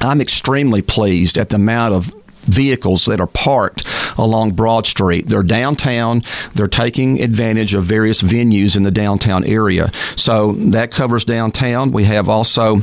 I'm 0.00 0.20
extremely 0.20 0.82
pleased 0.82 1.38
at 1.38 1.50
the 1.50 1.56
amount 1.56 1.94
of 1.94 2.14
vehicles 2.44 3.04
that 3.06 3.20
are 3.20 3.26
parked 3.26 3.84
along 4.18 4.52
Broad 4.52 4.86
Street. 4.86 5.28
They're 5.28 5.42
downtown. 5.42 6.22
They're 6.54 6.66
taking 6.66 7.22
advantage 7.22 7.74
of 7.74 7.84
various 7.84 8.22
venues 8.22 8.76
in 8.76 8.82
the 8.82 8.90
downtown 8.90 9.44
area. 9.44 9.92
So 10.16 10.52
that 10.52 10.90
covers 10.90 11.24
downtown. 11.24 11.92
We 11.92 12.04
have 12.04 12.28
also 12.28 12.82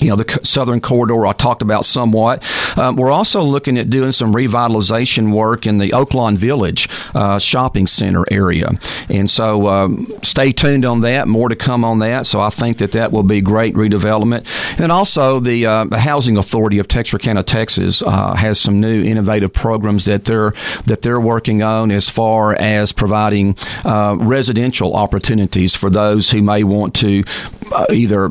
you 0.00 0.08
know, 0.08 0.16
the 0.16 0.40
southern 0.44 0.80
corridor 0.80 1.26
I 1.26 1.32
talked 1.32 1.62
about 1.62 1.84
somewhat. 1.84 2.42
Um, 2.78 2.96
we're 2.96 3.10
also 3.10 3.42
looking 3.42 3.78
at 3.78 3.90
doing 3.90 4.12
some 4.12 4.32
revitalization 4.34 5.32
work 5.32 5.66
in 5.66 5.78
the 5.78 5.90
Oaklawn 5.90 6.36
Village 6.36 6.88
uh, 7.14 7.38
shopping 7.38 7.86
center 7.86 8.24
area. 8.30 8.70
And 9.08 9.30
so 9.30 9.68
um, 9.68 10.12
stay 10.22 10.52
tuned 10.52 10.84
on 10.84 11.00
that. 11.00 11.28
More 11.28 11.48
to 11.48 11.56
come 11.56 11.84
on 11.84 11.98
that. 12.00 12.26
So 12.26 12.40
I 12.40 12.50
think 12.50 12.78
that 12.78 12.92
that 12.92 13.12
will 13.12 13.22
be 13.22 13.40
great 13.40 13.74
redevelopment. 13.74 14.46
And 14.80 14.92
also, 14.92 15.40
the, 15.40 15.66
uh, 15.66 15.86
Housing 15.98 16.36
Authority 16.36 16.78
of 16.78 16.88
Texarkana, 16.88 17.42
Texas, 17.42 18.02
uh, 18.02 18.34
has 18.34 18.60
some 18.60 18.80
new 18.80 19.02
innovative 19.02 19.52
programs 19.52 20.04
that 20.04 20.24
they're 20.24 20.52
that 20.86 21.02
they're 21.02 21.20
working 21.20 21.62
on 21.62 21.90
as 21.90 22.08
far 22.08 22.54
as 22.56 22.92
providing 22.92 23.56
uh, 23.84 24.16
residential 24.18 24.94
opportunities 24.94 25.74
for 25.74 25.90
those 25.90 26.30
who 26.30 26.42
may 26.42 26.64
want 26.64 26.94
to 26.94 27.24
uh, 27.72 27.86
either 27.90 28.30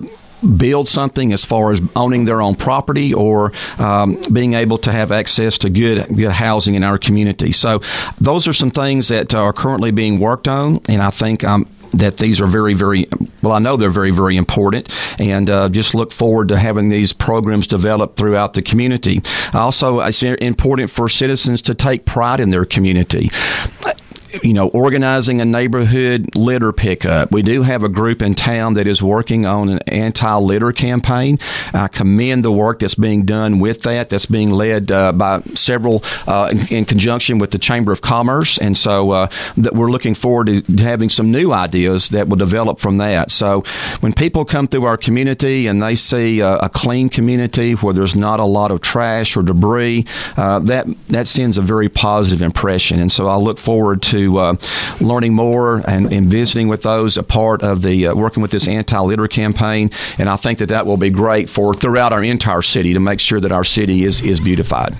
build 0.58 0.88
something 0.88 1.34
as 1.34 1.45
far 1.45 1.71
as 1.71 1.82
owning 1.95 2.26
their 2.26 2.41
own 2.41 2.56
property 2.56 3.13
or 3.13 3.52
um, 3.80 4.19
being 4.32 4.54
able 4.54 4.78
to 4.78 4.91
have 4.91 5.12
access 5.12 5.58
to 5.58 5.69
good 5.69 6.08
good 6.15 6.32
housing 6.32 6.76
in 6.76 6.84
our 6.84 6.97
community. 6.97 7.52
So 7.52 7.82
those 8.19 8.47
are 8.47 8.54
some 8.54 8.71
things 8.71 9.08
that 9.08 9.34
are 9.34 9.54
currently 9.54 9.91
being 9.91 10.19
worked 10.19 10.47
on, 10.47 10.80
and 10.88 11.02
I 11.02 11.10
think 11.10 11.43
um, 11.43 11.67
that 11.93 12.17
these 12.17 12.41
are 12.41 12.47
very, 12.47 12.73
very 12.73 13.08
well. 13.41 13.54
I 13.54 13.60
know 13.60 13.78
they're 13.78 13.89
very, 13.89 14.12
very 14.12 14.36
important, 14.36 14.89
and 15.19 15.50
uh, 15.50 15.69
just 15.69 15.95
look 15.95 16.12
forward 16.12 16.50
to 16.50 16.58
having 16.58 16.89
these 16.89 17.13
programs 17.13 17.67
developed 17.67 18.17
throughout 18.17 18.54
the 18.54 18.62
community. 18.62 19.21
Also, 19.54 20.00
it's 20.02 20.23
important 20.23 20.89
for 20.89 21.10
citizens 21.10 21.62
to 21.63 21.73
take 21.73 22.06
pride 22.06 22.39
in 22.39 22.50
their 22.50 22.65
community 22.65 23.30
you 24.43 24.53
know, 24.53 24.67
organizing 24.69 25.41
a 25.41 25.45
neighborhood 25.45 26.35
litter 26.35 26.71
pickup. 26.71 27.31
We 27.31 27.41
do 27.41 27.61
have 27.63 27.83
a 27.83 27.89
group 27.89 28.21
in 28.21 28.35
town 28.35 28.73
that 28.73 28.87
is 28.87 29.01
working 29.01 29.45
on 29.45 29.69
an 29.69 29.79
anti 29.87 30.35
litter 30.37 30.71
campaign. 30.71 31.39
I 31.73 31.87
commend 31.87 32.43
the 32.43 32.51
work 32.51 32.79
that's 32.79 32.95
being 32.95 33.23
done 33.23 33.59
with 33.59 33.83
that. 33.83 34.09
That's 34.09 34.25
being 34.25 34.51
led 34.51 34.91
uh, 34.91 35.13
by 35.13 35.41
several 35.53 36.03
uh, 36.27 36.49
in, 36.51 36.67
in, 36.67 36.85
conjunction 36.85 37.37
with 37.37 37.51
the 37.51 37.57
Chamber 37.57 37.91
of 37.91 38.01
Commerce. 38.01 38.57
And 38.57 38.77
so 38.77 39.11
uh, 39.11 39.27
that 39.57 39.73
we're 39.73 39.91
looking 39.91 40.13
forward 40.13 40.47
to 40.47 40.83
having 40.83 41.09
some 41.09 41.31
new 41.31 41.51
ideas 41.51 42.09
that 42.09 42.27
will 42.27 42.37
develop 42.37 42.79
from 42.79 42.97
that. 42.97 43.31
So 43.31 43.63
when 43.99 44.13
people 44.13 44.45
come 44.45 44.67
through 44.67 44.85
our 44.85 44.97
community 44.97 45.67
and 45.67 45.81
they 45.81 45.95
see 45.95 46.39
a, 46.39 46.57
a 46.57 46.69
clean 46.69 47.09
community 47.09 47.73
where 47.73 47.93
there's 47.93 48.15
not 48.15 48.39
a 48.39 48.45
lot 48.45 48.71
of 48.71 48.81
trash 48.81 49.35
or 49.37 49.43
debris, 49.43 50.05
uh, 50.35 50.59
that, 50.59 50.87
that 51.09 51.27
sends 51.27 51.57
a 51.57 51.61
very 51.61 51.89
positive 51.89 52.41
impression. 52.41 52.99
And 52.99 53.11
so 53.11 53.27
I 53.27 53.35
look 53.35 53.57
forward 53.57 54.01
to 54.03 54.16
uh, 54.25 54.56
learning 54.99 55.34
more 55.34 55.77
and, 55.88 56.12
and, 56.12 56.27
visiting 56.27 56.67
with 56.67 56.82
those 56.82 57.17
a 57.17 57.23
part 57.23 57.63
of 57.63 57.82
the 57.82 58.08
uh, 58.08 58.15
working 58.15 58.41
with 58.41 58.51
this 58.51 58.67
anti-litter 58.67 59.27
campaign. 59.27 59.91
And 60.17 60.30
I 60.30 60.36
think 60.36 60.60
that 60.60 60.69
that 60.69 60.86
will 60.86 60.97
be 60.97 61.10
great 61.10 61.49
for 61.49 61.73
throughout 61.73 62.12
our 62.12 62.23
entire 62.23 62.62
city 62.62 62.93
to 62.93 62.99
make 62.99 63.19
sure 63.19 63.39
that 63.39 63.51
our 63.51 63.63
city 63.63 64.03
is 64.03 64.21
is 64.21 64.39
beautified 64.39 64.95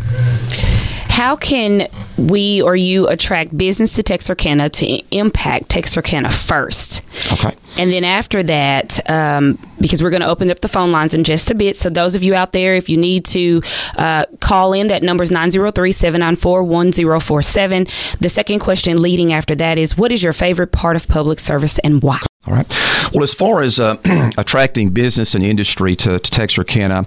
how 1.17 1.36
can 1.36 1.88
we 2.19 2.62
or 2.62 2.75
you 2.75 3.08
attract 3.08 3.58
business 3.58 3.93
to 3.93 4.03
Texarkana 4.03 4.69
to 4.69 4.86
impact 5.10 5.67
Texarkana 5.67 6.30
first? 6.30 7.01
Okay. 7.34 7.56
And 7.80 7.91
then 7.91 8.03
after 8.03 8.43
that, 8.43 9.10
um, 9.10 9.58
because 9.82 10.03
we're 10.03 10.12
going 10.12 10.21
to 10.21 10.27
open 10.27 10.51
up 10.51 10.60
the 10.60 10.67
phone 10.67 10.91
lines 10.91 11.15
in 11.15 11.23
just 11.23 11.49
a 11.49 11.56
bit. 11.56 11.75
So, 11.75 11.89
those 11.89 12.15
of 12.15 12.21
you 12.21 12.36
out 12.36 12.51
there, 12.51 12.75
if 12.75 12.88
you 12.88 12.97
need 12.97 13.25
to 13.25 13.63
uh, 13.97 14.25
call 14.41 14.73
in, 14.73 14.88
that 14.88 15.01
number 15.01 15.23
is 15.23 15.32
903 15.32 15.91
794 15.91 16.62
1047. 16.62 17.88
The 18.19 18.30
second 18.30 18.60
question 18.60 19.01
leading 19.01 19.34
after 19.34 19.56
that 19.56 19.80
is 19.80 19.97
What 19.97 20.12
is 20.12 20.21
your 20.21 20.34
favorite 20.34 20.71
part 20.71 20.95
of 20.95 21.08
public 21.08 21.39
service 21.39 21.80
and 21.80 22.03
why? 22.03 22.26
All 22.47 22.53
right. 22.53 23.12
Well, 23.13 23.23
as 23.23 23.33
far 23.33 23.62
as 23.62 23.79
uh, 23.79 23.97
attracting 24.38 24.91
business 24.91 25.36
and 25.36 25.43
industry 25.43 25.95
to, 25.97 26.19
to 26.19 26.31
Texarkana, 26.31 27.05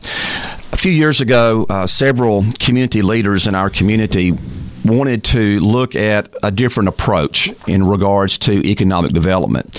a 0.73 0.77
few 0.77 0.93
years 0.93 1.21
ago, 1.21 1.67
uh, 1.69 1.87
several 1.87 2.45
community 2.59 3.01
leaders 3.01 3.47
in 3.47 3.55
our 3.55 3.71
community 3.71 4.33
wanted 4.85 5.25
to 5.25 5.61
look 5.61 5.95
at 5.95 6.29
a 6.43 6.51
different 6.51 6.89
approach 6.89 7.51
in 7.67 7.87
regards 7.87 8.39
to 8.39 8.53
economic 8.67 9.13
development. 9.13 9.79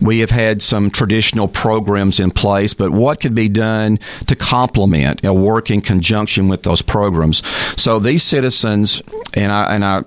We 0.00 0.20
have 0.20 0.30
had 0.30 0.62
some 0.62 0.90
traditional 0.90 1.48
programs 1.48 2.20
in 2.20 2.30
place, 2.30 2.74
but 2.74 2.90
what 2.90 3.20
could 3.20 3.34
be 3.34 3.48
done 3.48 3.98
to 4.26 4.36
complement 4.36 5.20
and 5.22 5.42
work 5.42 5.70
in 5.70 5.80
conjunction 5.80 6.48
with 6.48 6.62
those 6.62 6.82
programs? 6.82 7.42
So 7.76 7.98
these 7.98 8.22
citizens, 8.22 9.02
and 9.34 9.52
I, 9.52 9.74
and 9.74 9.84
I, 9.84 10.02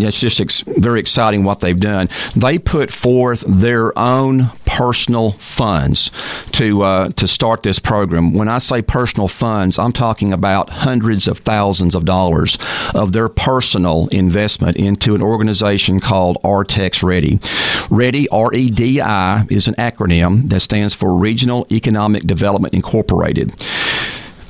it's 0.00 0.20
just 0.20 0.40
ex- 0.40 0.62
very 0.62 1.00
exciting 1.00 1.44
what 1.44 1.60
they've 1.60 1.78
done. 1.78 2.08
They 2.34 2.58
put 2.58 2.90
forth 2.90 3.44
their 3.46 3.96
own 3.98 4.50
personal 4.66 5.32
funds 5.32 6.10
to 6.52 6.82
uh, 6.82 7.08
to 7.10 7.26
start 7.26 7.62
this 7.62 7.78
program. 7.78 8.32
When 8.32 8.48
I 8.48 8.58
say 8.58 8.82
personal 8.82 9.28
funds, 9.28 9.78
I'm 9.78 9.92
talking 9.92 10.32
about 10.32 10.70
hundreds 10.70 11.26
of 11.26 11.38
thousands 11.38 11.94
of 11.94 12.04
dollars 12.04 12.58
of 12.94 13.12
their 13.12 13.28
personal 13.28 13.58
investment 13.74 14.76
into 14.76 15.14
an 15.14 15.22
organization 15.22 16.00
called 16.00 16.38
AR-TX 16.44 17.02
REDI. 17.02 17.38
Ready, 17.90 18.28
R 18.28 18.52
E 18.54 18.70
D 18.70 19.00
I, 19.00 19.46
is 19.50 19.68
an 19.68 19.74
acronym 19.74 20.48
that 20.50 20.60
stands 20.60 20.94
for 20.94 21.14
Regional 21.14 21.66
Economic 21.70 22.24
Development 22.24 22.72
Incorporated. 22.74 23.52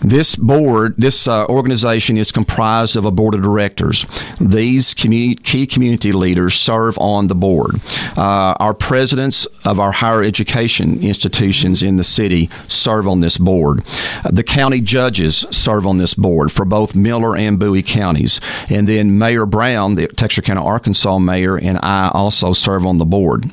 This 0.01 0.37
board, 0.37 0.95
this 0.97 1.27
uh, 1.27 1.47
organization 1.47 2.17
is 2.17 2.31
comprised 2.31 2.97
of 2.97 3.05
a 3.05 3.11
board 3.11 3.35
of 3.35 3.43
directors. 3.43 4.07
These 4.41 4.95
community, 4.95 5.35
key 5.43 5.67
community 5.67 6.13
leaders 6.13 6.55
serve 6.55 6.97
on 6.99 7.27
the 7.27 7.35
board. 7.35 7.81
Uh, 8.17 8.55
our 8.61 8.75
presidents 8.75 9.47
of 9.65 9.81
our 9.81 9.93
higher 9.93 10.23
education 10.23 11.03
institutions 11.03 11.83
in 11.83 11.97
the 11.97 12.05
city 12.05 12.49
serve 12.69 13.09
on 13.09 13.21
this 13.21 13.39
board. 13.39 13.85
The 14.31 14.45
county 14.45 14.81
judges 14.81 15.47
serve 15.51 15.87
on 15.87 15.99
this 15.99 16.15
board 16.15 16.53
for 16.53 16.65
both 16.65 16.95
Miller 16.95 17.37
and 17.37 17.59
Bowie 17.59 17.83
counties. 17.83 18.41
And 18.71 18.87
then 18.87 19.19
Mayor 19.19 19.47
Brown, 19.47 19.97
the 19.97 20.07
Texarkana, 20.07 20.65
Arkansas 20.65 21.19
mayor, 21.19 21.59
and 21.59 21.79
I 21.83 22.11
also 22.15 22.53
serve 22.53 22.87
on 22.87 22.99
the 22.99 23.05
board. 23.05 23.51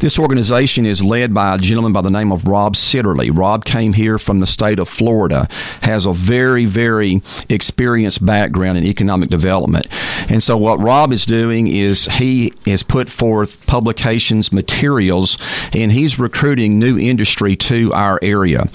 This 0.00 0.18
organization 0.18 0.84
is 0.84 1.02
led 1.02 1.32
by 1.32 1.54
a 1.54 1.58
gentleman 1.58 1.92
by 1.92 2.02
the 2.02 2.10
name 2.10 2.30
of 2.30 2.46
Rob 2.46 2.74
Sitterly. 2.74 3.30
Rob 3.32 3.64
came 3.64 3.94
here 3.94 4.18
from 4.18 4.40
the 4.40 4.46
state 4.46 4.78
of 4.78 4.88
Florida, 4.88 5.48
has 5.82 6.04
a 6.04 6.12
very, 6.12 6.66
very 6.66 7.22
experienced 7.48 8.24
background 8.24 8.76
in 8.76 8.84
economic 8.84 9.30
development. 9.30 9.86
And 10.30 10.42
so, 10.42 10.56
what 10.56 10.80
Rob 10.80 11.12
is 11.12 11.24
doing 11.24 11.66
is 11.66 12.04
he 12.04 12.52
has 12.66 12.82
put 12.82 13.08
forth 13.08 13.64
publications, 13.66 14.52
materials, 14.52 15.38
and 15.72 15.92
he's 15.92 16.18
recruiting 16.18 16.78
new 16.78 16.98
industry 16.98 17.56
to 17.56 17.92
our 17.94 18.18
area. 18.22 18.68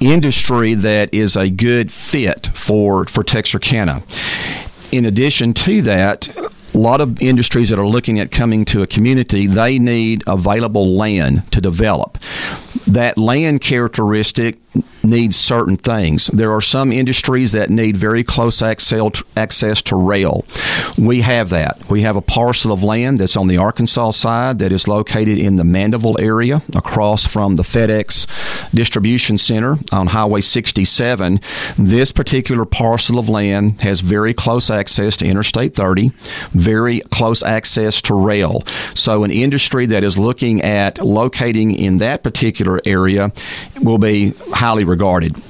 Industry 0.00 0.74
that 0.74 1.12
is 1.14 1.34
a 1.34 1.48
good 1.48 1.90
fit 1.90 2.50
for, 2.54 3.06
for 3.06 3.24
Texarkana. 3.24 4.02
In 4.92 5.04
addition 5.04 5.54
to 5.54 5.82
that, 5.82 6.28
a 6.74 6.78
lot 6.78 7.00
of 7.00 7.20
industries 7.20 7.70
that 7.70 7.78
are 7.78 7.86
looking 7.86 8.20
at 8.20 8.30
coming 8.30 8.64
to 8.66 8.82
a 8.82 8.86
community, 8.86 9.46
they 9.46 9.78
need 9.78 10.22
available 10.26 10.96
land 10.96 11.50
to 11.52 11.60
develop. 11.60 12.18
That 12.86 13.18
land 13.18 13.60
characteristic 13.60 14.58
needs 15.08 15.36
certain 15.36 15.76
things. 15.76 16.26
There 16.28 16.52
are 16.52 16.60
some 16.60 16.92
industries 16.92 17.52
that 17.52 17.70
need 17.70 17.96
very 17.96 18.22
close 18.22 18.62
access 18.62 19.82
to 19.82 19.96
rail. 19.96 20.44
We 20.96 21.22
have 21.22 21.50
that. 21.50 21.88
We 21.88 22.02
have 22.02 22.16
a 22.16 22.20
parcel 22.20 22.72
of 22.72 22.82
land 22.82 23.20
that's 23.20 23.36
on 23.36 23.48
the 23.48 23.56
Arkansas 23.56 24.12
side 24.12 24.58
that 24.58 24.72
is 24.72 24.86
located 24.86 25.38
in 25.38 25.56
the 25.56 25.64
Mandeville 25.64 26.20
area 26.20 26.62
across 26.74 27.26
from 27.26 27.56
the 27.56 27.62
FedEx 27.62 28.26
distribution 28.72 29.38
center 29.38 29.78
on 29.92 30.08
Highway 30.08 30.40
67. 30.40 31.40
This 31.76 32.12
particular 32.12 32.64
parcel 32.64 33.18
of 33.18 33.28
land 33.28 33.80
has 33.80 34.00
very 34.00 34.34
close 34.34 34.70
access 34.70 35.16
to 35.18 35.26
Interstate 35.26 35.74
30, 35.74 36.12
very 36.50 37.00
close 37.00 37.42
access 37.42 38.02
to 38.02 38.14
rail. 38.14 38.62
So, 38.94 39.24
an 39.24 39.30
industry 39.30 39.86
that 39.86 40.04
is 40.04 40.18
looking 40.18 40.60
at 40.62 40.98
locating 40.98 41.74
in 41.74 41.98
that 41.98 42.22
particular 42.22 42.80
area 42.84 43.32
will 43.80 43.98
be 43.98 44.34
highly 44.52 44.84
regarded 44.84 44.97
regarded. 44.98 45.47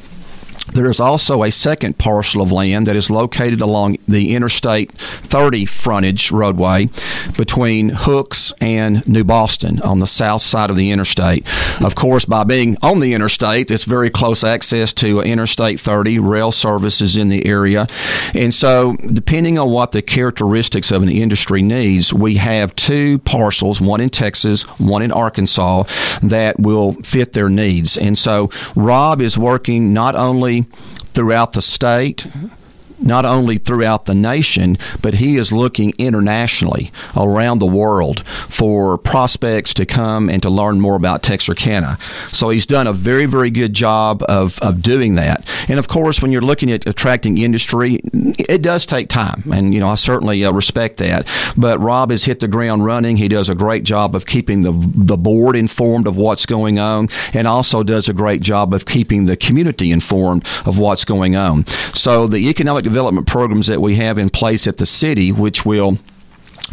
There 0.78 0.88
is 0.88 1.00
also 1.00 1.42
a 1.42 1.50
second 1.50 1.98
parcel 1.98 2.40
of 2.40 2.52
land 2.52 2.86
that 2.86 2.94
is 2.94 3.10
located 3.10 3.60
along 3.60 3.96
the 4.06 4.32
Interstate 4.36 4.92
30 4.92 5.66
frontage 5.66 6.30
roadway 6.30 6.88
between 7.36 7.88
Hooks 7.88 8.52
and 8.60 9.04
New 9.04 9.24
Boston 9.24 9.82
on 9.82 9.98
the 9.98 10.06
south 10.06 10.42
side 10.42 10.70
of 10.70 10.76
the 10.76 10.92
interstate. 10.92 11.44
Of 11.82 11.96
course, 11.96 12.26
by 12.26 12.44
being 12.44 12.76
on 12.80 13.00
the 13.00 13.12
interstate, 13.12 13.72
it's 13.72 13.82
very 13.82 14.08
close 14.08 14.44
access 14.44 14.92
to 14.92 15.20
Interstate 15.20 15.80
30, 15.80 16.20
rail 16.20 16.52
services 16.52 17.16
in 17.16 17.28
the 17.28 17.44
area. 17.44 17.88
And 18.32 18.54
so, 18.54 18.94
depending 19.12 19.58
on 19.58 19.72
what 19.72 19.90
the 19.90 20.00
characteristics 20.00 20.92
of 20.92 21.02
an 21.02 21.08
industry 21.08 21.60
needs, 21.60 22.14
we 22.14 22.36
have 22.36 22.76
two 22.76 23.18
parcels, 23.18 23.80
one 23.80 24.00
in 24.00 24.10
Texas, 24.10 24.62
one 24.78 25.02
in 25.02 25.10
Arkansas, 25.10 25.82
that 26.22 26.60
will 26.60 26.92
fit 27.02 27.32
their 27.32 27.48
needs. 27.48 27.98
And 27.98 28.16
so, 28.16 28.50
Rob 28.76 29.20
is 29.20 29.36
working 29.36 29.92
not 29.92 30.14
only 30.14 30.66
throughout 31.12 31.52
the 31.52 31.62
state 31.62 32.26
not 33.00 33.24
only 33.24 33.58
throughout 33.58 34.04
the 34.06 34.14
nation, 34.14 34.76
but 35.00 35.14
he 35.14 35.36
is 35.36 35.52
looking 35.52 35.92
internationally 35.98 36.90
around 37.16 37.58
the 37.58 37.66
world 37.66 38.26
for 38.48 38.98
prospects 38.98 39.74
to 39.74 39.86
come 39.86 40.28
and 40.28 40.42
to 40.42 40.50
learn 40.50 40.80
more 40.80 40.96
about 40.96 41.22
Texarkana. 41.22 41.98
So 42.28 42.50
he's 42.50 42.66
done 42.66 42.86
a 42.86 42.92
very, 42.92 43.26
very 43.26 43.50
good 43.50 43.72
job 43.72 44.22
of, 44.28 44.58
of 44.60 44.82
doing 44.82 45.14
that. 45.14 45.48
And 45.68 45.78
of 45.78 45.88
course, 45.88 46.20
when 46.20 46.32
you're 46.32 46.42
looking 46.42 46.70
at 46.70 46.86
attracting 46.86 47.38
industry, 47.38 48.00
it 48.38 48.62
does 48.62 48.86
take 48.86 49.08
time. 49.08 49.44
And, 49.52 49.72
you 49.72 49.80
know, 49.80 49.88
I 49.88 49.94
certainly 49.94 50.44
uh, 50.44 50.52
respect 50.52 50.96
that. 50.98 51.28
But 51.56 51.78
Rob 51.80 52.10
has 52.10 52.24
hit 52.24 52.40
the 52.40 52.48
ground 52.48 52.84
running. 52.84 53.16
He 53.16 53.28
does 53.28 53.48
a 53.48 53.54
great 53.54 53.84
job 53.84 54.14
of 54.14 54.26
keeping 54.26 54.62
the, 54.62 54.72
the 54.72 55.16
board 55.16 55.56
informed 55.56 56.06
of 56.06 56.16
what's 56.16 56.46
going 56.46 56.78
on 56.78 57.08
and 57.34 57.46
also 57.46 57.82
does 57.82 58.08
a 58.08 58.12
great 58.12 58.40
job 58.40 58.74
of 58.74 58.86
keeping 58.86 59.26
the 59.26 59.36
community 59.36 59.90
informed 59.90 60.46
of 60.64 60.78
what's 60.78 61.04
going 61.04 61.36
on. 61.36 61.66
So 61.94 62.26
the 62.26 62.48
economic 62.48 62.87
development 62.88 63.26
programs 63.26 63.66
that 63.66 63.80
we 63.80 63.96
have 63.96 64.18
in 64.18 64.30
place 64.30 64.66
at 64.66 64.78
the 64.78 64.86
city, 64.86 65.30
which 65.30 65.66
will 65.66 65.98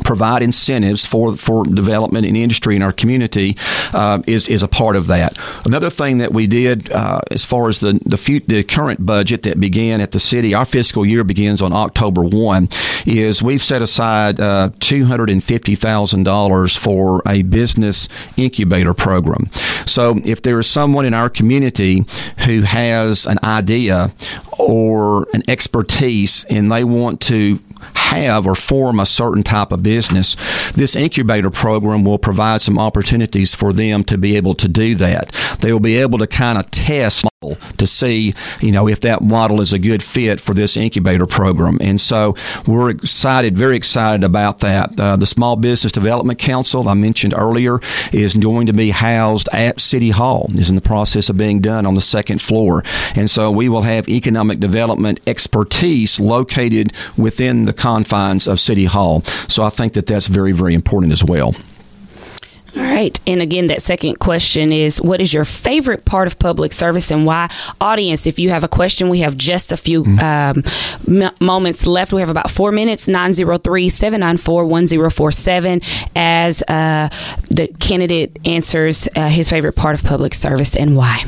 provide 0.04 0.44
incentives 0.44 1.06
for 1.06 1.38
for 1.38 1.64
development 1.64 2.26
in 2.26 2.36
industry 2.36 2.76
in 2.76 2.82
our 2.82 2.94
community 2.94 3.56
uh, 3.94 4.22
is 4.28 4.48
is 4.48 4.64
a 4.64 4.68
part 4.68 4.96
of 4.96 5.08
that. 5.08 5.38
Another 5.66 5.90
thing 5.90 6.18
that 6.18 6.34
we 6.34 6.48
did 6.48 6.92
uh, 6.92 7.20
as 7.32 7.46
far 7.46 7.70
as 7.70 7.80
the 7.80 7.94
the, 8.06 8.44
the 8.48 8.64
current 8.64 9.06
budget 9.06 9.44
that 9.44 9.60
began 9.60 10.02
at 10.02 10.12
the 10.12 10.20
city, 10.20 10.54
our 10.54 10.66
fiscal 10.66 11.06
year 11.06 11.24
begins 11.24 11.62
on 11.62 11.74
October 11.74 12.22
one, 12.24 12.68
is 13.06 13.42
we've 13.42 13.64
set 13.64 13.82
aside 13.82 14.40
uh, 14.40 14.70
two 14.80 15.06
hundred 15.06 15.30
and 15.30 15.44
fifty 15.44 15.76
thousand 15.76 16.24
dollars 16.24 16.76
for 16.76 17.22
a 17.28 17.44
business 17.44 18.10
incubator 18.38 18.94
program. 18.94 19.50
So 19.86 20.20
if 20.26 20.42
there 20.42 20.60
is 20.60 20.68
someone 20.68 21.06
in 21.06 21.14
our 21.14 21.30
community 21.30 22.06
who 22.46 22.62
has 22.62 23.26
an 23.26 23.40
idea 23.44 24.12
or 24.58 25.28
an 25.34 25.44
expertise 25.48 26.46
and 26.50 26.72
they 26.72 26.84
want 26.84 27.22
to 27.22 27.60
have 28.20 28.48
or 28.48 28.56
form 28.56 29.00
a 29.00 29.06
certain 29.06 29.44
type 29.44 29.72
of 29.72 29.84
business, 29.84 30.36
this 30.74 30.96
incubator 30.96 31.50
program 31.50 32.04
will 32.04 32.20
provide 32.20 32.62
some 32.62 32.80
opportunities 32.80 33.54
for 33.54 33.74
them 33.74 34.04
to 34.06 34.18
be 34.18 34.36
able 34.36 34.56
to 34.56 34.68
do 34.68 34.96
that. 34.96 35.32
They 35.62 35.72
will 35.72 35.80
be 35.80 35.98
able 35.98 36.20
to 36.20 36.28
kind 36.28 36.58
of 36.58 36.70
test 36.72 37.26
to 37.78 37.88
see, 37.88 38.34
you 38.62 38.72
know, 38.72 38.88
if 38.88 39.02
that 39.02 39.22
model 39.22 39.62
is 39.62 39.74
a 39.74 39.80
good 39.80 40.02
fit 40.02 40.40
for 40.40 40.54
this 40.54 40.76
incubator 40.78 41.28
program. 41.28 41.78
And 41.82 42.00
so 42.00 42.36
we're 42.66 42.90
excited, 42.90 43.58
very 43.58 43.76
excited 43.76 44.24
about 44.24 44.60
that. 44.60 45.00
Uh, 45.00 45.16
the 45.16 45.28
Small 45.28 45.56
Business 45.56 45.92
Development 45.92 46.40
Council 46.40 46.88
I 46.90 46.94
mentioned 46.94 47.34
earlier 47.38 47.80
is 48.12 48.34
going 48.34 48.68
to 48.68 48.74
be 48.74 48.90
housed 48.92 49.50
at 49.52 49.80
City 49.80 50.10
Hall, 50.10 50.50
is 50.56 50.70
in 50.70 50.76
the 50.76 50.82
process 50.82 51.30
of 51.30 51.38
being 51.38 51.60
done 51.60 51.86
on 51.86 51.94
the 51.94 52.02
second 52.02 52.42
floor. 52.42 52.84
And 53.16 53.30
so 53.30 53.52
we 53.52 53.70
will 53.70 53.84
have 53.84 54.10
economic 54.10 54.60
development 54.60 55.20
expertise 55.28 56.20
located 56.20 56.94
within 57.18 57.66
the 57.66 57.74
confines 58.06 58.48
of 58.48 58.60
City 58.60 58.86
Hall. 58.86 59.22
So 59.48 59.64
I 59.64 59.70
think 59.70 59.94
that 59.94 60.06
that's 60.06 60.28
very, 60.28 60.52
very 60.52 60.74
important 60.74 61.12
as 61.12 61.24
well. 61.24 61.56
All 62.76 62.82
right. 62.82 63.18
And 63.26 63.42
again, 63.42 63.68
that 63.68 63.82
second 63.82 64.20
question 64.20 64.74
is 64.74 65.02
what 65.02 65.22
is 65.22 65.34
your 65.34 65.46
favorite 65.46 66.04
part 66.04 66.28
of 66.28 66.38
public 66.38 66.74
service 66.74 67.10
and 67.10 67.26
why? 67.26 67.50
Audience, 67.80 68.28
if 68.28 68.38
you 68.38 68.50
have 68.50 68.66
a 68.66 68.68
question, 68.68 69.08
we 69.08 69.20
have 69.20 69.38
just 69.38 69.72
a 69.72 69.78
few 69.78 70.04
mm-hmm. 70.04 70.20
um, 71.08 71.24
m- 71.24 71.34
moments 71.40 71.88
left. 71.88 72.12
We 72.12 72.20
have 72.20 72.30
about 72.30 72.52
four 72.52 72.74
minutes 72.74 73.08
903 73.08 73.88
794 73.88 74.66
1047 74.66 75.82
as 76.18 76.64
uh, 76.64 77.08
the 77.50 77.70
candidate 77.80 78.38
answers 78.44 79.08
uh, 79.16 79.30
his 79.30 79.50
favorite 79.50 79.78
part 79.78 79.96
of 79.96 80.04
public 80.04 80.34
service 80.34 80.76
and 80.76 80.98
why. 80.98 81.24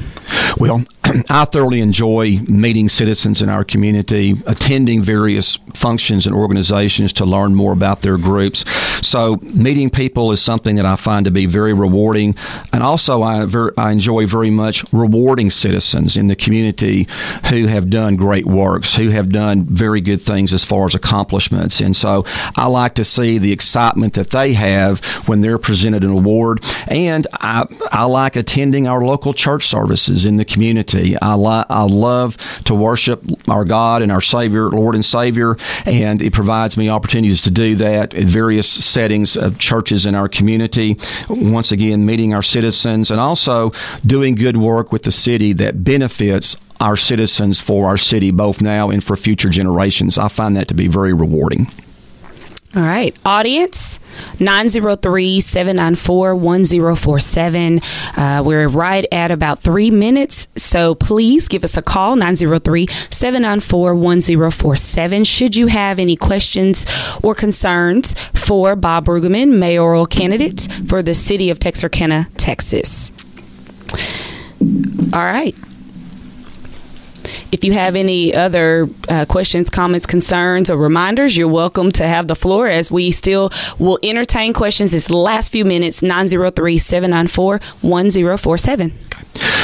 Well, 0.57 0.83
I 1.29 1.45
thoroughly 1.45 1.81
enjoy 1.81 2.39
meeting 2.47 2.89
citizens 2.89 3.41
in 3.41 3.49
our 3.49 3.63
community, 3.63 4.41
attending 4.45 5.01
various 5.01 5.57
functions 5.73 6.25
and 6.25 6.35
organizations 6.35 7.13
to 7.13 7.25
learn 7.25 7.55
more 7.55 7.73
about 7.73 8.01
their 8.01 8.17
groups. 8.17 8.65
So, 9.05 9.37
meeting 9.41 9.89
people 9.89 10.31
is 10.31 10.41
something 10.41 10.75
that 10.75 10.85
I 10.85 10.95
find 10.95 11.25
to 11.25 11.31
be 11.31 11.45
very 11.45 11.73
rewarding. 11.73 12.35
And 12.73 12.83
also, 12.83 13.21
I, 13.21 13.45
ver- 13.45 13.73
I 13.77 13.91
enjoy 13.91 14.25
very 14.25 14.49
much 14.49 14.83
rewarding 14.91 15.49
citizens 15.49 16.17
in 16.17 16.27
the 16.27 16.35
community 16.35 17.07
who 17.49 17.67
have 17.67 17.89
done 17.89 18.15
great 18.15 18.45
works, 18.45 18.95
who 18.95 19.09
have 19.09 19.29
done 19.29 19.65
very 19.65 20.01
good 20.01 20.21
things 20.21 20.53
as 20.53 20.63
far 20.63 20.85
as 20.85 20.95
accomplishments. 20.95 21.79
And 21.79 21.95
so, 21.95 22.25
I 22.55 22.67
like 22.67 22.95
to 22.95 23.03
see 23.03 23.37
the 23.37 23.51
excitement 23.51 24.13
that 24.13 24.31
they 24.31 24.53
have 24.53 25.03
when 25.27 25.41
they're 25.41 25.59
presented 25.59 26.03
an 26.03 26.11
award. 26.11 26.63
And 26.87 27.27
I, 27.33 27.65
I 27.91 28.05
like 28.05 28.35
attending 28.35 28.87
our 28.87 29.03
local 29.03 29.33
church 29.33 29.67
services 29.67 30.25
in 30.25 30.37
the 30.37 30.45
community. 30.45 30.96
I, 31.21 31.35
li- 31.35 31.65
I 31.69 31.83
love 31.83 32.37
to 32.65 32.75
worship 32.75 33.23
our 33.47 33.65
God 33.65 34.01
and 34.01 34.11
our 34.11 34.21
Savior, 34.21 34.69
Lord 34.69 34.95
and 34.95 35.05
Savior, 35.05 35.57
and 35.85 36.21
it 36.21 36.33
provides 36.33 36.77
me 36.77 36.89
opportunities 36.89 37.41
to 37.43 37.51
do 37.51 37.75
that 37.75 38.13
in 38.13 38.27
various 38.27 38.67
settings 38.67 39.35
of 39.37 39.59
churches 39.59 40.05
in 40.05 40.15
our 40.15 40.29
community. 40.29 40.97
Once 41.29 41.71
again, 41.71 42.05
meeting 42.05 42.33
our 42.33 42.43
citizens 42.43 43.11
and 43.11 43.19
also 43.19 43.71
doing 44.05 44.35
good 44.35 44.57
work 44.57 44.91
with 44.91 45.03
the 45.03 45.11
city 45.11 45.53
that 45.53 45.83
benefits 45.83 46.57
our 46.79 46.95
citizens 46.95 47.59
for 47.59 47.87
our 47.87 47.97
city, 47.97 48.31
both 48.31 48.61
now 48.61 48.89
and 48.89 49.03
for 49.03 49.15
future 49.15 49.49
generations. 49.49 50.17
I 50.17 50.27
find 50.27 50.55
that 50.57 50.67
to 50.67 50.73
be 50.73 50.87
very 50.87 51.13
rewarding. 51.13 51.71
All 52.77 52.83
right. 52.83 53.15
Audience 53.25 53.99
903 54.39 55.39
794 55.39 56.35
1047. 56.35 57.79
Uh, 58.15 58.43
we're 58.45 58.67
right 58.67 59.03
at 59.11 59.31
about 59.31 59.61
three 59.61 59.89
minutes. 59.89 60.47
So 60.57 60.93
please 60.93 61.47
give 61.47 61.63
us 61.63 61.75
a 61.75 61.81
call 61.81 62.15
903 62.15 62.85
794 63.09 63.95
1047. 63.95 65.23
Should 65.23 65.55
you 65.55 65.65
have 65.65 65.97
any 65.97 66.15
questions 66.15 66.85
or 67.23 67.33
concerns 67.33 68.13
for 68.35 68.75
Bob 68.75 69.05
Bruggeman, 69.05 69.57
mayoral 69.57 70.05
candidate 70.05 70.67
for 70.87 71.01
the 71.01 71.15
city 71.15 71.49
of 71.49 71.57
Texarkana, 71.57 72.27
Texas. 72.37 73.11
All 75.13 75.25
right. 75.25 75.55
If 77.51 77.63
you 77.63 77.71
have 77.73 77.95
any 77.95 78.35
other 78.35 78.89
uh, 79.07 79.25
questions, 79.25 79.69
comments, 79.69 80.05
concerns, 80.05 80.69
or 80.69 80.77
reminders, 80.77 81.37
you're 81.37 81.47
welcome 81.47 81.91
to 81.93 82.07
have 82.07 82.27
the 82.27 82.35
floor 82.35 82.67
as 82.67 82.91
we 82.91 83.11
still 83.11 83.51
will 83.79 83.99
entertain 84.03 84.53
questions 84.53 84.91
this 84.91 85.09
last 85.09 85.49
few 85.49 85.63
minutes 85.63 86.01
903 86.01 86.77
794 86.77 87.59
1047. 87.81 88.93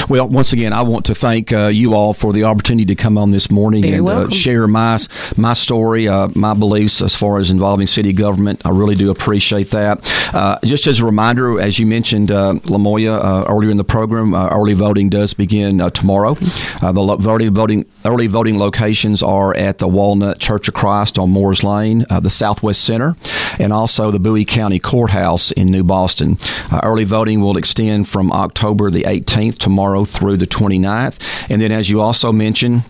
Well, 0.10 0.28
once 0.28 0.54
again, 0.54 0.74
I 0.74 0.82
want 0.82 1.06
to 1.06 1.16
thank 1.16 1.54
uh, 1.54 1.68
you 1.68 1.94
all 1.94 2.14
for 2.14 2.34
the 2.34 2.44
opportunity 2.44 2.86
to 2.86 2.96
come 2.96 3.18
on 3.18 3.32
this 3.32 3.50
morning 3.50 3.82
Very 3.82 3.98
and 3.98 4.08
uh, 4.10 4.30
share 4.30 4.68
my 4.68 5.00
my 5.38 5.54
story, 5.54 6.08
uh, 6.08 6.30
my 6.36 6.54
beliefs 6.54 7.02
as 7.02 7.16
far 7.16 7.40
as 7.40 7.50
involving 7.50 7.88
city 7.88 8.14
government. 8.14 8.62
I 8.66 8.70
really 8.70 8.96
do 8.96 9.12
appreciate 9.12 9.72
that. 9.72 10.02
Uh, 10.34 10.60
just 10.64 10.88
as 10.88 11.00
a 11.00 11.06
reminder, 11.06 11.60
as 11.60 11.80
you 11.80 11.86
mentioned, 11.86 12.32
uh, 12.32 12.54
Lamoya, 12.66 13.18
uh, 13.18 13.46
earlier 13.50 13.72
in 13.72 13.78
the 13.78 13.84
program, 13.84 14.36
early 14.36 14.74
voting 14.74 15.10
does 15.10 15.34
begin 15.34 15.78
tomorrow. 15.92 16.36
the 16.36 16.92
lo- 16.94 17.18
voting, 17.18 17.54
voting, 17.54 17.86
early 18.06 18.28
voting 18.28 18.60
locations 18.60 19.24
are 19.24 19.56
at 19.56 19.78
the 19.78 19.88
Walnut 19.88 20.40
Church 20.40 20.68
of 20.68 20.74
Christ 20.74 21.18
on 21.18 21.30
Moores 21.30 21.64
Lane, 21.64 22.06
the 22.10 22.30
Southwest 22.30 22.84
Center, 22.84 23.16
and 23.58 23.72
also 23.72 24.12
the 24.12 24.20
Bowie 24.20 24.46
County 24.46 24.80
Courthouse 24.80 25.52
in 25.52 25.68
New 25.68 25.84
Boston. 25.84 26.38
early 26.84 27.04
voting 27.04 27.42
will 27.42 27.58
extend 27.58 28.08
from 28.08 28.32
October 28.32 28.92
the 28.92 29.04
18th 29.04 29.60
tomorrow 29.64 30.04
through 30.04 30.38
the 30.38 30.48
29th. 30.48 31.20
And 31.50 31.62
then, 31.62 31.72
as 31.72 31.90
you 31.90 32.02
also 32.02 32.32
mentioned, 32.32 32.84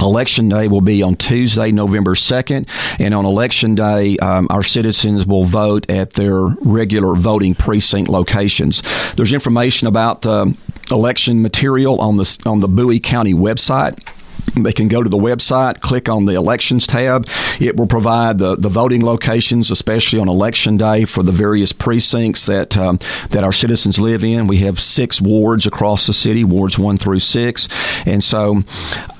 Election 0.00 0.48
day 0.48 0.68
will 0.68 0.80
be 0.80 1.02
on 1.02 1.16
Tuesday, 1.16 1.70
November 1.70 2.14
2nd, 2.14 2.66
and 2.98 3.12
on 3.14 3.26
Election 3.26 3.74
day, 3.74 4.16
um, 4.18 4.46
our 4.50 4.62
citizens 4.62 5.26
will 5.26 5.44
vote 5.44 5.88
at 5.90 6.14
their 6.14 6.44
regular 6.62 7.14
voting 7.14 7.54
precinct 7.54 8.08
locations. 8.08 8.82
There's 9.16 9.34
information 9.34 9.86
about 9.86 10.22
the 10.22 10.56
election 10.90 11.42
material 11.42 12.00
on 12.00 12.16
the 12.16 12.38
on 12.46 12.60
the 12.60 12.68
Bowie 12.68 13.00
County 13.00 13.34
website 13.34 14.02
they 14.54 14.72
can 14.72 14.88
go 14.88 15.02
to 15.02 15.08
the 15.08 15.16
website, 15.18 15.80
click 15.80 16.08
on 16.08 16.24
the 16.24 16.34
elections 16.34 16.86
tab. 16.86 17.26
It 17.60 17.76
will 17.76 17.86
provide 17.86 18.38
the, 18.38 18.56
the 18.56 18.68
voting 18.68 19.04
locations, 19.04 19.70
especially 19.70 20.18
on 20.18 20.28
election 20.28 20.76
day, 20.76 21.04
for 21.04 21.22
the 21.22 21.32
various 21.32 21.72
precincts 21.72 22.46
that 22.46 22.76
um, 22.76 22.98
that 23.30 23.44
our 23.44 23.52
citizens 23.52 23.98
live 23.98 24.24
in. 24.24 24.46
We 24.46 24.58
have 24.58 24.80
six 24.80 25.20
wards 25.20 25.66
across 25.66 26.06
the 26.06 26.12
city, 26.12 26.44
wards 26.44 26.78
one 26.78 26.98
through 26.98 27.20
six, 27.20 27.68
and 28.06 28.22
so, 28.22 28.62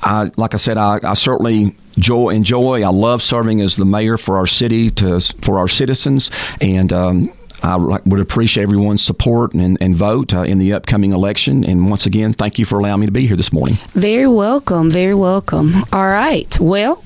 I, 0.03 0.31
like 0.37 0.55
I 0.55 0.59
said, 0.59 0.77
I, 0.77 1.01
I 1.03 1.15
certainly 1.15 1.77
joy 1.99 2.31
enjoy. 2.31 2.83
I 2.83 2.89
love 2.89 3.23
serving 3.23 3.61
as 3.61 3.77
the 3.77 3.85
mayor 3.85 4.19
for 4.19 4.37
our 4.37 4.47
city 4.47 4.91
to 4.93 5.21
for 5.21 5.59
our 5.59 5.69
citizens, 5.69 6.31
and 6.61 6.93
um, 6.93 7.33
I 7.63 7.77
would 7.77 8.21
appreciate 8.21 8.65
everyone's 8.65 9.03
support 9.03 9.55
and, 9.55 9.79
and 9.81 9.95
vote 9.95 10.35
uh, 10.35 10.43
in 10.43 10.59
the 10.59 10.73
upcoming 10.73 11.13
election. 11.13 11.65
And 11.65 11.89
once 11.89 12.07
again, 12.07 12.33
thank 12.33 12.59
you 12.59 12.65
for 12.65 12.79
allowing 12.79 13.01
me 13.01 13.07
to 13.07 13.13
be 13.13 13.27
here 13.27 13.37
this 13.37 13.53
morning. 13.53 13.79
Very 13.95 14.27
welcome. 14.27 14.91
Very 14.91 15.15
welcome. 15.15 15.85
All 15.93 16.09
right. 16.09 16.59
Well, 16.61 17.05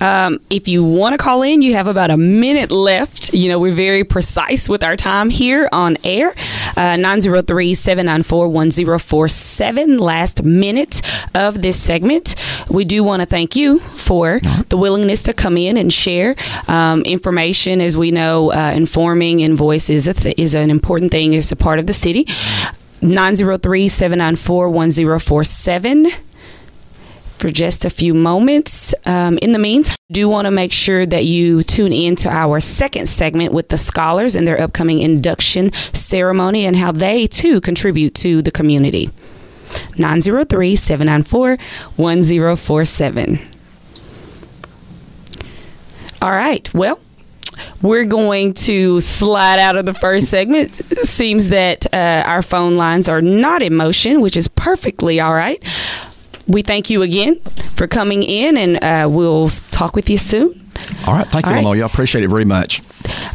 um, 0.00 0.40
if 0.50 0.68
you 0.68 0.84
want 0.84 1.12
to 1.14 1.18
call 1.18 1.42
in, 1.42 1.62
you 1.62 1.74
have 1.74 1.86
about 1.88 2.10
a 2.10 2.16
minute 2.16 2.70
left. 2.70 3.32
You 3.32 3.48
know, 3.48 3.58
we're 3.58 3.74
very 3.74 4.04
precise 4.04 4.68
with 4.68 4.82
our 4.84 4.96
time 4.96 5.30
here 5.30 5.68
on 5.72 5.96
air. 6.04 6.34
Uh, 6.76 6.96
903 6.96 7.74
794 7.74 8.48
1047, 8.48 9.98
last 9.98 10.42
minute 10.42 11.02
of 11.34 11.60
this 11.62 11.80
segment. 11.80 12.34
We 12.70 12.84
do 12.84 13.02
want 13.02 13.20
to 13.20 13.26
thank 13.26 13.56
you 13.56 13.80
for 13.80 14.40
the 14.68 14.76
willingness 14.76 15.22
to 15.24 15.34
come 15.34 15.56
in 15.56 15.76
and 15.76 15.92
share 15.92 16.36
um, 16.68 17.02
information. 17.02 17.80
As 17.80 17.96
we 17.96 18.10
know, 18.10 18.52
uh, 18.52 18.72
informing 18.74 19.42
and 19.42 19.56
voice 19.56 19.90
is, 19.90 20.04
th- 20.04 20.34
is 20.38 20.54
an 20.54 20.70
important 20.70 21.10
thing, 21.10 21.32
it's 21.32 21.52
a 21.52 21.56
part 21.56 21.78
of 21.78 21.86
the 21.86 21.92
city. 21.92 22.26
903 23.00 23.88
794 23.88 24.70
1047 24.70 26.06
for 27.38 27.50
just 27.50 27.84
a 27.84 27.90
few 27.90 28.14
moments. 28.14 28.94
Um, 29.06 29.38
in 29.38 29.52
the 29.52 29.58
meantime, 29.58 29.96
do 30.10 30.28
want 30.28 30.46
to 30.46 30.50
make 30.50 30.72
sure 30.72 31.06
that 31.06 31.24
you 31.24 31.62
tune 31.62 31.92
in 31.92 32.16
to 32.16 32.30
our 32.30 32.60
second 32.60 33.08
segment 33.08 33.52
with 33.52 33.68
the 33.68 33.78
scholars 33.78 34.34
and 34.34 34.46
their 34.46 34.60
upcoming 34.60 34.98
induction 34.98 35.72
ceremony 35.92 36.66
and 36.66 36.76
how 36.76 36.92
they 36.92 37.26
too 37.26 37.60
contribute 37.60 38.14
to 38.16 38.42
the 38.42 38.50
community. 38.50 39.10
903 39.98 40.76
794 40.76 41.58
1047. 41.96 43.38
All 46.20 46.30
right. 46.30 46.72
Well, 46.74 46.98
we're 47.82 48.04
going 48.04 48.54
to 48.54 49.00
slide 49.00 49.58
out 49.58 49.76
of 49.76 49.86
the 49.86 49.94
first 49.94 50.26
segment. 50.26 50.74
Seems 51.04 51.50
that 51.50 51.86
uh, 51.92 52.24
our 52.26 52.42
phone 52.42 52.76
lines 52.76 53.08
are 53.08 53.20
not 53.20 53.62
in 53.62 53.76
motion, 53.76 54.20
which 54.20 54.36
is 54.36 54.48
perfectly 54.48 55.20
all 55.20 55.34
right 55.34 55.62
we 56.48 56.62
thank 56.62 56.90
you 56.90 57.02
again 57.02 57.38
for 57.76 57.86
coming 57.86 58.22
in, 58.22 58.56
and 58.56 58.82
uh, 58.82 59.08
we'll 59.08 59.48
talk 59.70 59.94
with 59.94 60.10
you 60.10 60.18
soon. 60.18 60.68
All 61.06 61.14
right. 61.14 61.28
Thank 61.28 61.46
All 61.46 61.52
you, 61.52 61.68
right. 61.68 61.82
I 61.82 61.86
appreciate 61.86 62.24
it 62.24 62.28
very 62.28 62.44
much. 62.44 62.82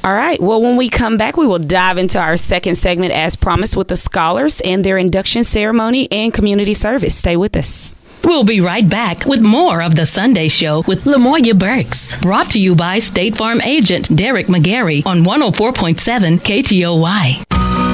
All 0.03 0.13
right. 0.13 0.41
Well, 0.41 0.61
when 0.61 0.77
we 0.77 0.89
come 0.89 1.17
back, 1.17 1.37
we 1.37 1.47
will 1.47 1.59
dive 1.59 1.97
into 1.97 2.19
our 2.19 2.37
second 2.37 2.75
segment 2.75 3.13
as 3.13 3.35
promised 3.35 3.75
with 3.75 3.87
the 3.87 3.95
scholars 3.95 4.61
and 4.61 4.83
their 4.83 4.97
induction 4.97 5.43
ceremony 5.43 6.11
and 6.11 6.33
community 6.33 6.73
service. 6.73 7.15
Stay 7.15 7.37
with 7.37 7.55
us. 7.55 7.95
We'll 8.23 8.45
be 8.45 8.61
right 8.61 8.87
back 8.87 9.25
with 9.25 9.41
more 9.41 9.81
of 9.81 9.95
the 9.95 10.05
Sunday 10.05 10.47
Show 10.47 10.83
with 10.87 11.03
Lamoya 11.03 11.57
Burks. 11.57 12.15
Brought 12.21 12.49
to 12.51 12.59
you 12.59 12.73
by 12.73 12.99
State 12.99 13.35
Farm 13.35 13.59
agent 13.61 14.15
Derek 14.15 14.47
McGarry 14.47 15.05
on 15.05 15.23
104.7 15.23 16.39
KTOY. 16.39 17.52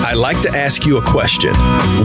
I'd 0.10 0.18
like 0.18 0.42
to 0.42 0.50
ask 0.58 0.88
you 0.88 0.98
a 0.98 1.04
question. 1.04 1.54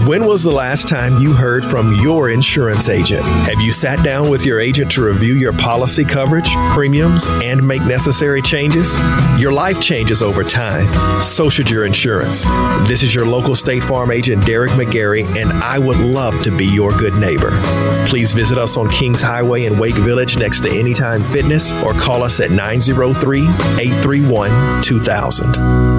When 0.06 0.26
was 0.26 0.42
the 0.42 0.50
last 0.50 0.88
time 0.88 1.22
you 1.22 1.32
heard 1.32 1.64
from 1.64 1.94
your 1.94 2.28
insurance 2.28 2.90
agent? 2.90 3.22
Have 3.22 3.62
you 3.62 3.72
sat 3.72 4.04
down 4.04 4.28
with 4.28 4.44
your 4.44 4.60
agent 4.60 4.90
to 4.92 5.06
review 5.06 5.36
your 5.36 5.54
policy 5.54 6.04
coverage, 6.04 6.50
premiums, 6.74 7.24
and 7.42 7.66
make 7.66 7.80
necessary 7.80 8.42
changes? 8.42 8.94
Your 9.38 9.52
life 9.52 9.80
changes 9.80 10.20
over 10.20 10.44
time. 10.44 11.22
So 11.22 11.48
should 11.48 11.70
your 11.70 11.86
insurance. 11.86 12.44
This 12.86 13.02
is 13.02 13.14
your 13.14 13.24
local 13.24 13.56
State 13.56 13.82
Farm 13.82 14.10
agent, 14.10 14.44
Derek 14.44 14.72
McGarry, 14.72 15.24
and 15.38 15.50
I 15.50 15.78
would 15.78 15.96
love 15.96 16.42
to 16.42 16.54
be 16.54 16.66
your 16.66 16.92
good 16.92 17.14
neighbor. 17.14 17.58
Please 18.06 18.34
visit 18.34 18.58
us 18.58 18.76
on 18.76 18.90
Kings 18.90 19.22
Highway 19.22 19.64
in 19.64 19.78
Wake 19.78 19.94
Village 19.94 20.36
next 20.36 20.60
to 20.64 20.70
Anytime 20.70 21.24
Fitness 21.24 21.72
or 21.72 21.94
call 21.94 22.22
us 22.22 22.38
at 22.40 22.50
903 22.50 23.40
831 23.40 24.82
2000. 24.82 25.93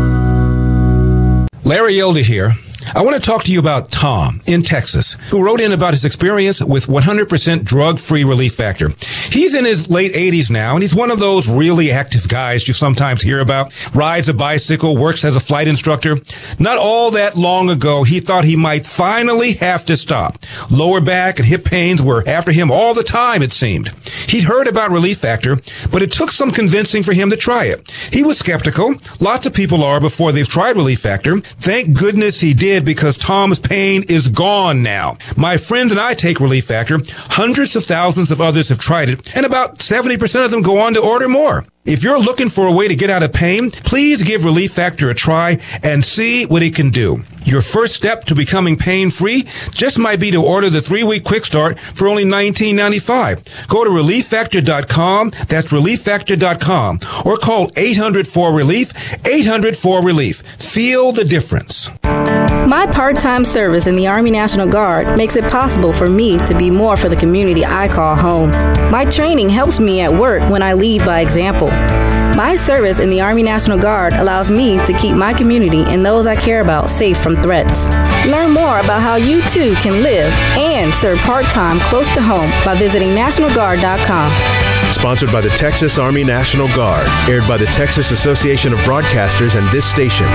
Larry 1.66 2.00
Elder 2.00 2.20
here. 2.22 2.54
I 2.96 3.02
want 3.02 3.22
to 3.22 3.22
talk 3.22 3.44
to 3.44 3.52
you 3.52 3.60
about 3.60 3.92
Tom 3.92 4.40
in 4.48 4.62
Texas, 4.62 5.18
who 5.30 5.44
wrote 5.44 5.60
in 5.60 5.74
about 5.74 5.94
his 5.94 6.06
experience 6.06 6.64
with 6.64 6.88
100% 6.88 7.66
drug-free 7.66 8.24
relief 8.24 8.56
factor. 8.56 8.92
He's 9.30 9.54
in 9.54 9.66
his 9.66 9.90
late 9.90 10.14
80s 10.14 10.50
now, 10.50 10.76
and 10.76 10.82
he's 10.82 10.96
one 10.96 11.12
of 11.12 11.20
those 11.20 11.50
really 11.50 11.92
active 11.92 12.30
guys 12.30 12.66
you 12.70 12.74
sometimes 12.74 13.22
hear 13.22 13.42
about. 13.42 13.74
Rides 13.94 14.30
a 14.30 14.34
bicycle, 14.34 14.96
works 14.96 15.26
as 15.26 15.36
a 15.36 15.42
flight 15.42 15.68
instructor. 15.68 16.16
Not 16.58 16.78
all 16.78 17.12
that 17.12 17.36
long 17.36 17.70
ago, 17.70 18.04
he 18.04 18.22
thought 18.22 18.46
he 18.46 18.56
might 18.56 18.88
finally 18.88 19.56
have 19.56 19.86
to 19.88 19.98
stop. 19.98 20.38
Lower 20.72 21.02
back 21.02 21.38
and 21.38 21.46
hip 21.46 21.66
pains 21.66 22.02
were 22.02 22.24
after 22.26 22.54
him 22.54 22.72
all 22.72 22.94
the 22.94 23.04
time, 23.04 23.42
it 23.42 23.52
seemed. 23.52 23.90
He'd 24.30 24.46
heard 24.46 24.70
about 24.70 24.92
Relief 24.92 25.18
Factor, 25.18 25.58
but 25.92 26.02
it 26.02 26.14
took 26.14 26.32
some 26.32 26.50
convincing 26.50 27.04
for 27.04 27.12
him 27.12 27.30
to 27.30 27.36
try 27.36 27.66
it. 27.66 27.92
He 28.14 28.24
was 28.24 28.40
skeptical. 28.40 28.96
Lots 29.20 29.46
of 29.46 29.54
people 29.54 29.84
are 29.84 30.00
before 30.00 30.32
they've 30.32 30.48
tried 30.48 30.78
Relief 30.78 31.02
Factor. 31.02 31.42
Thank 31.42 31.98
goodness 31.98 32.40
he 32.40 32.54
did 32.54 32.85
because 32.86 33.18
Tom's 33.18 33.60
pain 33.60 34.04
is 34.08 34.28
gone 34.28 34.84
now. 34.84 35.18
My 35.36 35.58
friends 35.58 35.92
and 35.92 36.00
I 36.00 36.14
take 36.14 36.40
Relief 36.40 36.66
Factor. 36.66 37.00
Hundreds 37.10 37.76
of 37.76 37.84
thousands 37.84 38.32
of 38.32 38.40
others 38.40 38.70
have 38.70 38.80
tried 38.80 39.10
it, 39.10 39.36
and 39.36 39.46
about 39.46 39.80
70% 39.80 40.46
of 40.46 40.52
them 40.52 40.62
go 40.62 40.80
on 40.80 40.94
to 40.94 41.02
order 41.02 41.28
more. 41.28 41.66
If 41.86 42.04
you're 42.04 42.20
looking 42.20 42.50
for 42.50 42.66
a 42.66 42.72
way 42.72 42.88
to 42.88 42.96
get 42.96 43.12
out 43.12 43.22
of 43.22 43.32
pain, 43.32 43.70
please 43.70 44.24
give 44.24 44.44
Relief 44.44 44.72
Factor 44.72 45.12
a 45.12 45.14
try 45.14 45.60
and 45.84 46.04
see 46.04 46.48
what 46.48 46.64
it 46.64 46.74
can 46.74 46.90
do. 46.90 47.24
Your 47.44 47.62
first 47.62 47.94
step 47.94 48.24
to 48.24 48.34
becoming 48.34 48.76
pain 48.76 49.12
free 49.12 49.48
just 49.70 50.00
might 50.00 50.20
be 50.20 50.32
to 50.32 50.42
order 50.44 50.72
the 50.72 50.82
three 50.82 51.04
week 51.04 51.24
quick 51.24 51.46
start 51.46 51.80
for 51.80 52.08
only 52.08 52.26
$19.95. 52.26 53.68
Go 53.68 53.84
to 53.84 53.90
relieffactor.com. 53.92 55.30
That's 55.48 55.72
relieffactor.com 55.72 57.00
or 57.24 57.38
call 57.38 57.72
800 57.78 58.28
4 58.28 58.52
relief, 58.52 58.92
800 59.28 59.78
4 59.78 60.04
relief. 60.04 60.42
Feel 60.42 61.12
the 61.12 61.24
difference. 61.24 61.92
My 62.68 62.88
part 62.88 63.16
time 63.18 63.46
service 63.46 63.86
in 63.86 63.96
the 63.96 64.08
Army 64.08 64.32
National 64.32 64.68
Guard 64.68 65.16
makes 65.16 65.36
it 65.36 65.44
possible 65.52 65.94
for 65.94 66.10
me 66.10 66.40
to 66.40 66.58
be 66.58 66.72
more 66.72 66.98
for 66.98 67.10
the 67.10 67.16
community 67.16 67.64
I 67.64 67.88
call 67.88 68.16
home. 68.16 68.50
My 68.90 69.06
training 69.06 69.52
helps 69.52 69.80
me 69.80 70.02
at 70.02 70.12
work 70.12 70.42
when 70.50 70.64
I 70.64 70.74
lead 70.74 71.06
by 71.06 71.20
example. 71.22 71.68
My 72.36 72.56
service 72.56 72.98
in 72.98 73.12
the 73.12 73.22
Army 73.22 73.44
National 73.44 73.78
Guard 73.78 74.14
allows 74.14 74.50
me 74.50 74.84
to 74.88 74.94
keep 74.94 75.16
my 75.16 75.32
community 75.32 75.84
and 75.84 76.04
those 76.04 76.26
I 76.26 76.36
care 76.36 76.62
about 76.62 76.90
safe 76.90 77.22
from 77.22 77.36
threats. 77.44 77.86
Learn 78.26 78.50
more 78.50 78.80
about 78.80 79.00
how 79.00 79.16
you 79.16 79.44
too 79.50 79.76
can 79.76 80.02
live 80.02 80.34
and 80.58 80.92
serve 80.92 81.20
part 81.20 81.46
time 81.46 81.80
close 81.82 82.12
to 82.16 82.22
home 82.22 82.50
by 82.66 82.76
visiting 82.76 83.10
NationalGuard.com. 83.10 84.92
Sponsored 84.92 85.32
by 85.32 85.42
the 85.42 85.50
Texas 85.50 86.00
Army 86.00 86.24
National 86.24 86.68
Guard, 86.70 87.08
aired 87.30 87.48
by 87.48 87.58
the 87.58 87.68
Texas 87.68 88.10
Association 88.10 88.74
of 88.74 88.80
Broadcasters 88.80 89.56
and 89.56 89.70
this 89.72 89.86
station. 89.86 90.28